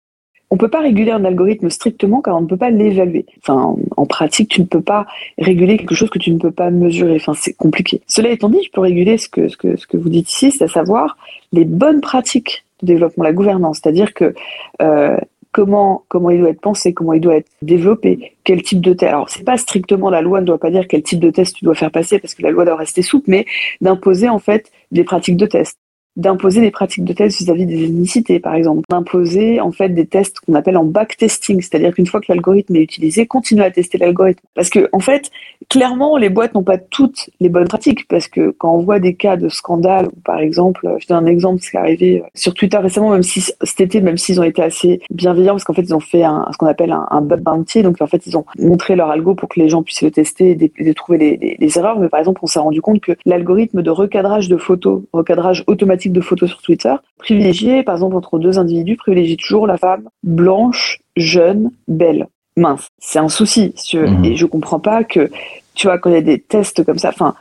On 0.50 0.54
ne 0.54 0.60
peut 0.60 0.68
pas 0.68 0.80
réguler 0.80 1.10
un 1.10 1.24
algorithme 1.24 1.68
strictement 1.68 2.22
car 2.22 2.36
on 2.36 2.42
ne 2.42 2.46
peut 2.46 2.56
pas 2.56 2.70
l'évaluer. 2.70 3.26
Enfin, 3.42 3.76
en 3.96 4.06
pratique, 4.06 4.48
tu 4.48 4.60
ne 4.60 4.66
peux 4.66 4.80
pas 4.80 5.06
réguler 5.38 5.76
quelque 5.76 5.94
chose 5.94 6.10
que 6.10 6.18
tu 6.18 6.30
ne 6.30 6.38
peux 6.38 6.50
pas 6.50 6.70
mesurer. 6.70 7.16
Enfin, 7.16 7.34
c'est 7.34 7.52
compliqué. 7.52 8.00
Cela 8.06 8.30
étant 8.30 8.48
dit, 8.48 8.62
je 8.64 8.70
peux 8.70 8.80
réguler 8.80 9.18
ce 9.18 9.28
que, 9.28 9.48
ce 9.48 9.56
que, 9.56 9.76
ce 9.76 9.86
que 9.86 9.96
vous 9.96 10.08
dites 10.08 10.30
ici, 10.30 10.50
c'est 10.50 10.64
à 10.64 10.68
savoir 10.68 11.16
les 11.52 11.64
bonnes 11.64 12.00
pratiques 12.00 12.64
de 12.82 12.86
développement, 12.86 13.24
la 13.24 13.32
gouvernance. 13.32 13.80
C'est-à-dire 13.82 14.14
que 14.14 14.34
euh, 14.80 15.16
comment, 15.52 16.04
comment 16.08 16.30
il 16.30 16.40
doit 16.40 16.50
être 16.50 16.60
pensé, 16.60 16.92
comment 16.92 17.12
il 17.12 17.20
doit 17.20 17.36
être 17.36 17.50
développé, 17.62 18.32
quel 18.44 18.62
type 18.62 18.80
de 18.80 18.92
test. 18.92 19.10
Alors, 19.10 19.28
c'est 19.28 19.44
pas 19.44 19.56
strictement 19.56 20.10
la 20.10 20.22
loi 20.22 20.40
ne 20.40 20.46
doit 20.46 20.58
pas 20.58 20.70
dire 20.70 20.86
quel 20.88 21.02
type 21.02 21.20
de 21.20 21.30
test 21.30 21.56
tu 21.56 21.64
dois 21.64 21.74
faire 21.74 21.90
passer 21.90 22.18
parce 22.18 22.34
que 22.34 22.42
la 22.42 22.50
loi 22.50 22.64
doit 22.64 22.76
rester 22.76 23.02
souple, 23.02 23.30
mais 23.30 23.46
d'imposer 23.80 24.28
en 24.28 24.38
fait 24.38 24.70
des 24.92 25.04
pratiques 25.04 25.36
de 25.36 25.46
test 25.46 25.78
d'imposer 26.18 26.60
des 26.60 26.70
pratiques 26.70 27.04
de 27.04 27.12
test 27.12 27.38
vis-à-vis 27.38 27.64
des 27.64 27.84
ethnicités, 27.84 28.40
par 28.40 28.54
exemple, 28.54 28.82
d'imposer 28.90 29.60
en 29.60 29.70
fait 29.70 29.88
des 29.90 30.06
tests 30.06 30.40
qu'on 30.40 30.54
appelle 30.54 30.76
en 30.76 30.84
backtesting, 30.84 31.60
c'est-à-dire 31.60 31.94
qu'une 31.94 32.06
fois 32.06 32.20
que 32.20 32.26
l'algorithme 32.28 32.74
est 32.76 32.82
utilisé, 32.82 33.26
continuer 33.26 33.64
à 33.64 33.70
tester 33.70 33.98
l'algorithme. 33.98 34.42
Parce 34.54 34.68
que 34.68 34.88
en 34.92 35.00
fait, 35.00 35.30
clairement, 35.70 36.16
les 36.16 36.28
boîtes 36.28 36.54
n'ont 36.54 36.64
pas 36.64 36.76
toutes 36.76 37.30
les 37.40 37.48
bonnes 37.48 37.68
pratiques, 37.68 38.08
parce 38.08 38.26
que 38.26 38.50
quand 38.50 38.74
on 38.74 38.78
voit 38.78 38.98
des 38.98 39.14
cas 39.14 39.36
de 39.36 39.48
scandale, 39.48 40.08
par 40.24 40.40
exemple, 40.40 40.88
je 40.98 41.06
donne 41.06 41.24
un 41.24 41.26
exemple, 41.26 41.62
ce 41.62 41.70
qui 41.70 41.76
est 41.76 41.80
arrivé 41.80 42.22
sur 42.34 42.52
Twitter 42.52 42.78
récemment, 42.78 43.10
même 43.10 43.22
si 43.22 43.40
cet 43.40 43.80
été, 43.80 44.00
même 44.00 44.18
s'ils 44.18 44.40
ont 44.40 44.44
été 44.44 44.62
assez 44.62 45.00
bienveillants, 45.10 45.54
parce 45.54 45.64
qu'en 45.64 45.74
fait, 45.74 45.82
ils 45.82 45.94
ont 45.94 46.00
fait 46.00 46.24
ce 46.52 46.58
qu'on 46.58 46.66
appelle 46.66 46.90
un, 46.90 47.06
un, 47.10 47.20
bug 47.20 47.40
bounty, 47.40 47.82
donc 47.82 48.00
en 48.00 48.06
fait, 48.08 48.26
ils 48.26 48.36
ont 48.36 48.44
montré 48.58 48.96
leur 48.96 49.10
algo 49.10 49.34
pour 49.34 49.48
que 49.48 49.60
les 49.60 49.68
gens 49.68 49.84
puissent 49.84 50.02
le 50.02 50.10
tester 50.10 50.58
et 50.60 50.94
trouver 50.94 51.18
les, 51.18 51.56
les, 51.58 51.78
erreurs. 51.78 52.00
Mais 52.00 52.08
par 52.08 52.18
exemple, 52.18 52.40
on 52.42 52.46
s'est 52.46 52.58
rendu 52.58 52.80
compte 52.80 53.00
que 53.00 53.12
l'algorithme 53.24 53.82
de 53.82 53.90
recadrage 53.90 54.48
de 54.48 54.56
photos, 54.56 55.02
recadrage 55.12 55.62
automatique 55.66 56.07
de 56.12 56.20
photos 56.20 56.50
sur 56.50 56.62
Twitter, 56.62 56.94
privilégié, 57.18 57.82
par 57.82 57.94
exemple, 57.94 58.16
entre 58.16 58.38
deux 58.38 58.58
individus, 58.58 58.96
privilégie 58.96 59.36
toujours 59.36 59.66
la 59.66 59.76
femme 59.76 60.08
blanche, 60.22 61.00
jeune, 61.16 61.70
belle. 61.86 62.28
Mince, 62.56 62.88
c'est 62.98 63.20
un 63.20 63.28
souci. 63.28 63.74
Mmh. 63.94 64.24
Et 64.24 64.36
je 64.36 64.46
comprends 64.46 64.80
pas 64.80 65.04
que, 65.04 65.30
tu 65.74 65.86
vois, 65.86 65.98
quand 65.98 66.10
il 66.10 66.14
y 66.14 66.16
a 66.16 66.22
des 66.22 66.40
tests 66.40 66.84
comme 66.84 66.98
ça, 66.98 67.10
enfin, 67.10 67.34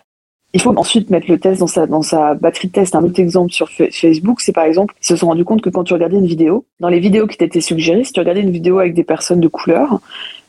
il 0.54 0.62
faut 0.62 0.74
ensuite 0.78 1.10
mettre 1.10 1.30
le 1.30 1.40
test 1.40 1.60
dans 1.60 1.68
sa, 1.68 1.88
dans 1.88 2.02
sa 2.02 2.34
batterie 2.34 2.70
de 2.70 2.74
test. 2.74 2.96
Un 2.96 3.04
autre 3.04 3.20
exemple 3.20 3.52
sur 3.52 3.70
Facebook, 3.70 4.40
c'est 4.40 4.54
par 4.54 4.64
exemple, 4.64 4.96
ils 5.02 5.06
se 5.06 5.16
sont 5.16 5.28
rendus 5.28 5.44
compte 5.44 5.62
que 5.62 5.70
quand 5.70 5.84
tu 5.84 5.94
regardais 5.94 6.18
une 6.18 6.26
vidéo, 6.26 6.66
dans 6.80 6.88
les 6.88 7.00
vidéos 7.00 7.28
qui 7.28 7.38
t'étaient 7.38 7.62
suggérées, 7.62 8.06
si 8.06 8.14
tu 8.14 8.20
regardais 8.20 8.42
une 8.42 8.52
vidéo 8.52 8.80
avec 8.80 8.94
des 8.94 9.04
personnes 9.04 9.42
de 9.42 9.48
couleur 9.48 10.00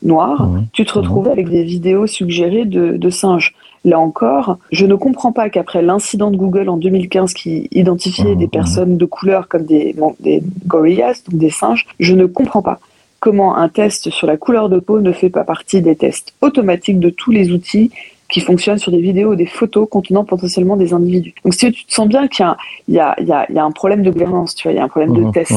noire, 0.01 0.47
mmh. 0.47 0.67
tu 0.71 0.85
te 0.85 0.93
retrouvais 0.93 1.31
avec 1.31 1.49
des 1.49 1.63
vidéos 1.63 2.07
suggérées 2.07 2.65
de, 2.65 2.95
de 2.95 3.09
singes. 3.09 3.53
Là 3.85 3.99
encore, 3.99 4.57
je 4.71 4.85
ne 4.85 4.95
comprends 4.95 5.31
pas 5.31 5.49
qu'après 5.49 5.81
l'incident 5.81 6.31
de 6.31 6.37
Google 6.37 6.69
en 6.69 6.77
2015 6.77 7.33
qui 7.33 7.67
identifiait 7.71 8.35
des 8.35 8.47
mmh, 8.47 8.49
personnes 8.49 8.97
de 8.97 9.05
couleur 9.05 9.49
comme 9.49 9.65
des, 9.65 9.95
des 10.21 10.41
gorillas, 10.65 11.21
donc 11.27 11.39
des 11.39 11.49
singes, 11.49 11.85
je 11.99 12.13
ne 12.15 12.25
comprends 12.25 12.61
pas 12.61 12.79
comment 13.19 13.57
un 13.57 13.67
test 13.67 14.09
sur 14.09 14.27
la 14.27 14.37
couleur 14.37 14.69
de 14.69 14.79
peau 14.79 15.01
ne 15.01 15.11
fait 15.11 15.29
pas 15.29 15.43
partie 15.43 15.81
des 15.81 15.95
tests 15.95 16.33
automatiques 16.41 16.99
de 16.99 17.09
tous 17.09 17.31
les 17.31 17.51
outils 17.51 17.91
qui 18.29 18.39
fonctionnent 18.41 18.77
sur 18.77 18.91
des 18.91 19.01
vidéos 19.01 19.31
ou 19.31 19.35
des 19.35 19.45
photos 19.45 19.87
contenant 19.89 20.23
potentiellement 20.23 20.77
des 20.77 20.93
individus. 20.93 21.33
Donc 21.43 21.53
si 21.53 21.71
tu 21.71 21.85
te 21.85 21.93
sens 21.93 22.07
bien 22.07 22.27
qu'il 22.27 22.45
y, 22.87 22.99
a, 22.99 23.15
un 23.55 23.71
problème 23.71 24.03
de 24.03 24.11
gouvernance, 24.11 24.55
tu 24.55 24.63
vois, 24.63 24.73
il 24.73 24.77
y 24.77 24.79
a 24.79 24.83
un 24.83 24.87
problème 24.87 25.13
de 25.13 25.31
test, 25.31 25.53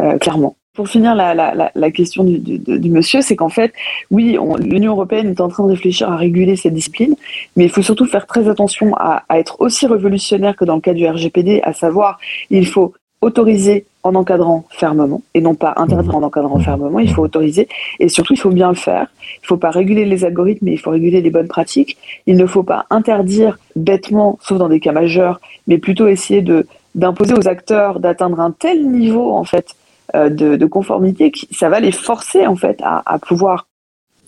euh, 0.00 0.18
clairement 0.18 0.56
pour 0.76 0.88
finir 0.88 1.14
la, 1.14 1.34
la, 1.34 1.72
la 1.74 1.90
question 1.90 2.22
du, 2.22 2.38
du, 2.38 2.90
monsieur, 2.90 3.22
c'est 3.22 3.34
qu'en 3.34 3.48
fait, 3.48 3.72
oui, 4.10 4.38
l'Union 4.60 4.92
européenne 4.92 5.30
est 5.30 5.40
en 5.40 5.48
train 5.48 5.64
de 5.64 5.70
réfléchir 5.70 6.10
à 6.12 6.16
réguler 6.16 6.54
cette 6.54 6.74
discipline, 6.74 7.16
mais 7.56 7.64
il 7.64 7.70
faut 7.70 7.80
surtout 7.80 8.04
faire 8.04 8.26
très 8.26 8.46
attention 8.48 8.94
à, 8.96 9.24
à, 9.30 9.38
être 9.38 9.56
aussi 9.60 9.86
révolutionnaire 9.86 10.54
que 10.54 10.66
dans 10.66 10.74
le 10.74 10.82
cas 10.82 10.92
du 10.92 11.08
RGPD, 11.08 11.62
à 11.62 11.72
savoir, 11.72 12.20
il 12.50 12.66
faut 12.66 12.92
autoriser 13.26 13.86
en 14.02 14.14
encadrant 14.14 14.64
fermement 14.70 15.22
et 15.34 15.40
non 15.40 15.54
pas 15.54 15.74
interdire 15.76 16.14
en 16.14 16.22
encadrant 16.22 16.60
fermement. 16.60 17.00
Il 17.00 17.12
faut 17.12 17.22
autoriser 17.22 17.68
et 17.98 18.08
surtout 18.08 18.34
il 18.34 18.40
faut 18.40 18.50
bien 18.50 18.68
le 18.68 18.76
faire. 18.76 19.08
Il 19.38 19.44
ne 19.44 19.46
faut 19.48 19.56
pas 19.56 19.70
réguler 19.70 20.04
les 20.04 20.24
algorithmes, 20.24 20.66
mais 20.66 20.72
il 20.72 20.78
faut 20.78 20.90
réguler 20.90 21.20
les 21.20 21.30
bonnes 21.30 21.48
pratiques. 21.48 21.96
Il 22.26 22.36
ne 22.36 22.46
faut 22.46 22.62
pas 22.62 22.86
interdire 22.90 23.58
bêtement, 23.74 24.38
sauf 24.40 24.58
dans 24.58 24.68
des 24.68 24.80
cas 24.80 24.92
majeurs, 24.92 25.40
mais 25.66 25.78
plutôt 25.78 26.06
essayer 26.06 26.42
de 26.42 26.66
d'imposer 26.94 27.34
aux 27.34 27.46
acteurs 27.46 28.00
d'atteindre 28.00 28.40
un 28.40 28.52
tel 28.52 28.90
niveau 28.90 29.30
en 29.32 29.44
fait 29.44 29.74
euh, 30.14 30.30
de, 30.30 30.66
conformité, 30.66 31.30
qui, 31.30 31.46
ça 31.52 31.68
va 31.68 31.78
les 31.80 31.92
forcer 31.92 32.46
en 32.46 32.56
fait 32.56 32.80
à, 32.82 33.18
pouvoir 33.18 33.66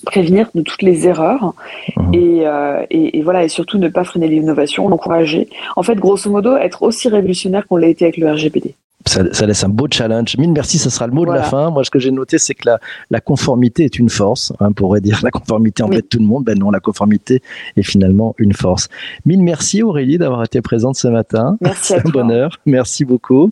prévenir 0.04 0.50
de 0.54 0.62
toutes 0.62 0.82
les 0.82 1.06
erreurs 1.06 1.54
mmh. 1.96 2.12
euh, 2.14 2.84
et, 2.90 3.18
et, 3.18 3.22
voilà 3.22 3.44
et 3.44 3.48
surtout 3.48 3.78
ne 3.78 3.88
pas 3.88 4.04
freiner 4.04 4.28
l'innovation, 4.28 4.88
l'encourager. 4.88 5.48
En 5.76 5.82
fait, 5.82 5.94
grosso 5.94 6.30
modo, 6.30 6.56
être 6.56 6.82
aussi 6.82 7.08
révolutionnaire 7.08 7.66
qu'on 7.66 7.76
l'a 7.76 7.88
été 7.88 8.04
avec 8.04 8.18
le 8.18 8.30
RGPD. 8.30 8.74
Ça, 9.06 9.22
ça, 9.32 9.46
laisse 9.46 9.64
un 9.64 9.68
beau 9.68 9.86
challenge. 9.90 10.36
Mille 10.38 10.52
merci, 10.52 10.78
ce 10.78 10.90
sera 10.90 11.06
le 11.06 11.12
mot 11.12 11.24
de 11.24 11.32
la 11.32 11.44
fin. 11.44 11.70
Moi, 11.70 11.84
ce 11.84 11.90
que 11.90 11.98
j'ai 11.98 12.10
noté, 12.10 12.36
c'est 12.38 12.54
que 12.54 12.66
la, 12.66 12.80
la, 13.10 13.20
conformité 13.20 13.84
est 13.84 13.98
une 13.98 14.08
force. 14.10 14.52
Hein, 14.60 14.68
on 14.70 14.72
pourrait 14.72 15.00
dire 15.00 15.20
la 15.22 15.30
conformité 15.30 15.82
embête 15.82 16.08
tout 16.08 16.18
le 16.18 16.26
monde. 16.26 16.44
Ben 16.44 16.58
non, 16.58 16.70
la 16.70 16.80
conformité 16.80 17.42
est 17.76 17.82
finalement 17.82 18.34
une 18.38 18.52
force. 18.52 18.88
Mille 19.24 19.42
merci 19.42 19.82
Aurélie 19.82 20.18
d'avoir 20.18 20.42
été 20.42 20.60
présente 20.60 20.96
ce 20.96 21.08
matin. 21.08 21.56
Merci 21.60 21.94
un 22.04 22.10
bonheur. 22.10 22.58
Merci 22.66 23.04
beaucoup. 23.04 23.50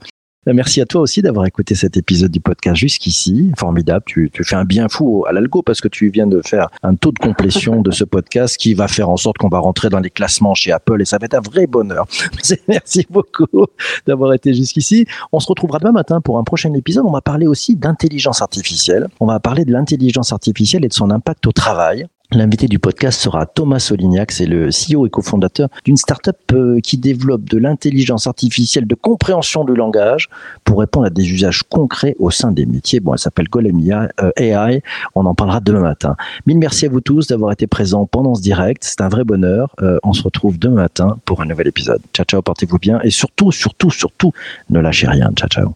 Euh, 0.49 0.53
merci 0.55 0.81
à 0.81 0.87
toi 0.87 1.01
aussi 1.01 1.23
d'avoir 1.23 1.47
écouté 1.47 1.75
cet 1.75 1.97
épisode 1.97 2.31
du 2.31 2.41
podcast 2.41 2.77
jusqu'ici. 2.77 3.51
Formidable. 3.57 4.05
Tu, 4.07 4.31
tu 4.33 4.45
fais 4.45 4.57
un 4.57 4.65
bien 4.65 4.89
fou 4.89 5.25
à 5.27 5.33
l'algo 5.33 5.63
parce 5.63 5.81
que 5.81 5.89
tu 5.89 6.11
viens 6.11 6.27
de 6.27 6.41
faire 6.45 6.69
un 6.83 6.95
taux 6.95 7.13
de 7.13 7.19
complétion 7.19 7.83
de 7.83 7.91
ce 7.91 8.05
podcast 8.17 8.57
qui 8.57 8.75
va 8.75 8.89
faire 8.89 9.09
en 9.09 9.17
sorte 9.17 9.39
qu'on 9.39 9.49
va 9.49 9.59
rentrer 9.59 9.89
dans 9.89 10.01
les 10.01 10.11
classements 10.11 10.55
chez 10.55 10.73
Apple 10.73 11.03
et 11.03 11.05
ça 11.05 11.19
va 11.19 11.25
être 11.25 11.35
un 11.35 11.41
vrai 11.41 11.67
bonheur. 11.67 12.07
Merci 12.69 13.07
beaucoup 13.11 13.67
d'avoir 14.07 14.33
été 14.35 14.55
jusqu'ici. 14.55 15.07
On 15.33 15.41
se 15.41 15.49
retrouvera 15.49 15.79
demain 15.79 15.93
matin 15.93 16.21
pour 16.21 16.39
un 16.39 16.45
prochain 16.45 16.73
épisode. 16.75 17.05
On 17.07 17.13
va 17.13 17.21
parler 17.21 17.47
aussi 17.47 17.77
d'intelligence 17.77 18.43
artificielle. 18.43 19.09
On 19.21 19.27
va 19.27 19.41
parler 19.41 19.65
de 19.65 19.73
l'intelligence 19.73 20.33
artificielle 20.33 20.85
et 20.85 20.89
de 20.89 20.93
son 20.93 21.11
impact 21.11 21.47
au 21.47 21.53
travail. 21.53 22.07
L'invité 22.33 22.67
du 22.67 22.81
podcast 22.81 23.21
sera 23.21 23.47
Thomas 23.47 23.79
Solignac, 23.79 24.33
c'est 24.33 24.47
le 24.47 24.71
CEO 24.71 25.07
et 25.07 25.11
cofondateur 25.11 25.69
d'une 25.85 25.97
startup 25.97 26.37
euh, 26.53 26.81
qui 26.81 26.99
développe 26.99 27.45
de 27.45 27.57
l'intelligence 27.57 28.27
artificielle 28.27 28.87
de 28.89 28.97
compréhension 28.97 29.65
du 29.65 29.77
langage 29.77 30.29
pour 30.65 30.81
répondre 30.81 31.07
à 31.07 31.11
des 31.11 31.31
usages 31.31 31.63
concrets 31.63 32.17
au 32.19 32.33
sein 32.33 32.51
des 32.51 32.67
métiers. 32.67 32.99
Bon, 32.99 33.13
elle 33.13 33.21
s'appelle 33.21 33.49
Golemia 33.49 34.09
euh, 34.21 34.33
AI. 34.37 34.83
On 35.15 35.25
en 35.25 35.35
parlera 35.37 35.61
demain 35.61 35.83
matin. 35.83 36.17
Mille 36.47 36.59
merci 36.59 36.87
à 36.87 36.89
vous 36.89 37.01
tous 37.01 37.29
d'avoir 37.29 37.53
été 37.53 37.69
présents 37.69 38.07
pendant 38.07 38.35
ce 38.35 38.43
direct. 38.43 38.83
C'est 38.83 39.03
un 39.03 39.09
vrai 39.09 39.23
bonheur. 39.23 39.73
Euh, 39.81 39.99
on 40.03 40.13
se 40.13 40.25
retrouve 40.25 40.59
demain 40.59 40.83
matin 40.83 41.19
pour 41.27 41.43
un 41.43 41.47
nouvel 41.47 41.69
épisode. 41.69 42.01
Ciao, 42.13 42.25
ciao, 42.25 42.43
portez-vous 42.43 42.79
bien 42.79 43.01
et 43.05 43.11
surtout, 43.11 43.53
surtout, 43.53 43.91
surtout, 43.91 44.33
ne 44.71 44.81
lâchez 44.81 45.07
rien. 45.07 45.31
Ciao, 45.37 45.49
ciao. 45.49 45.75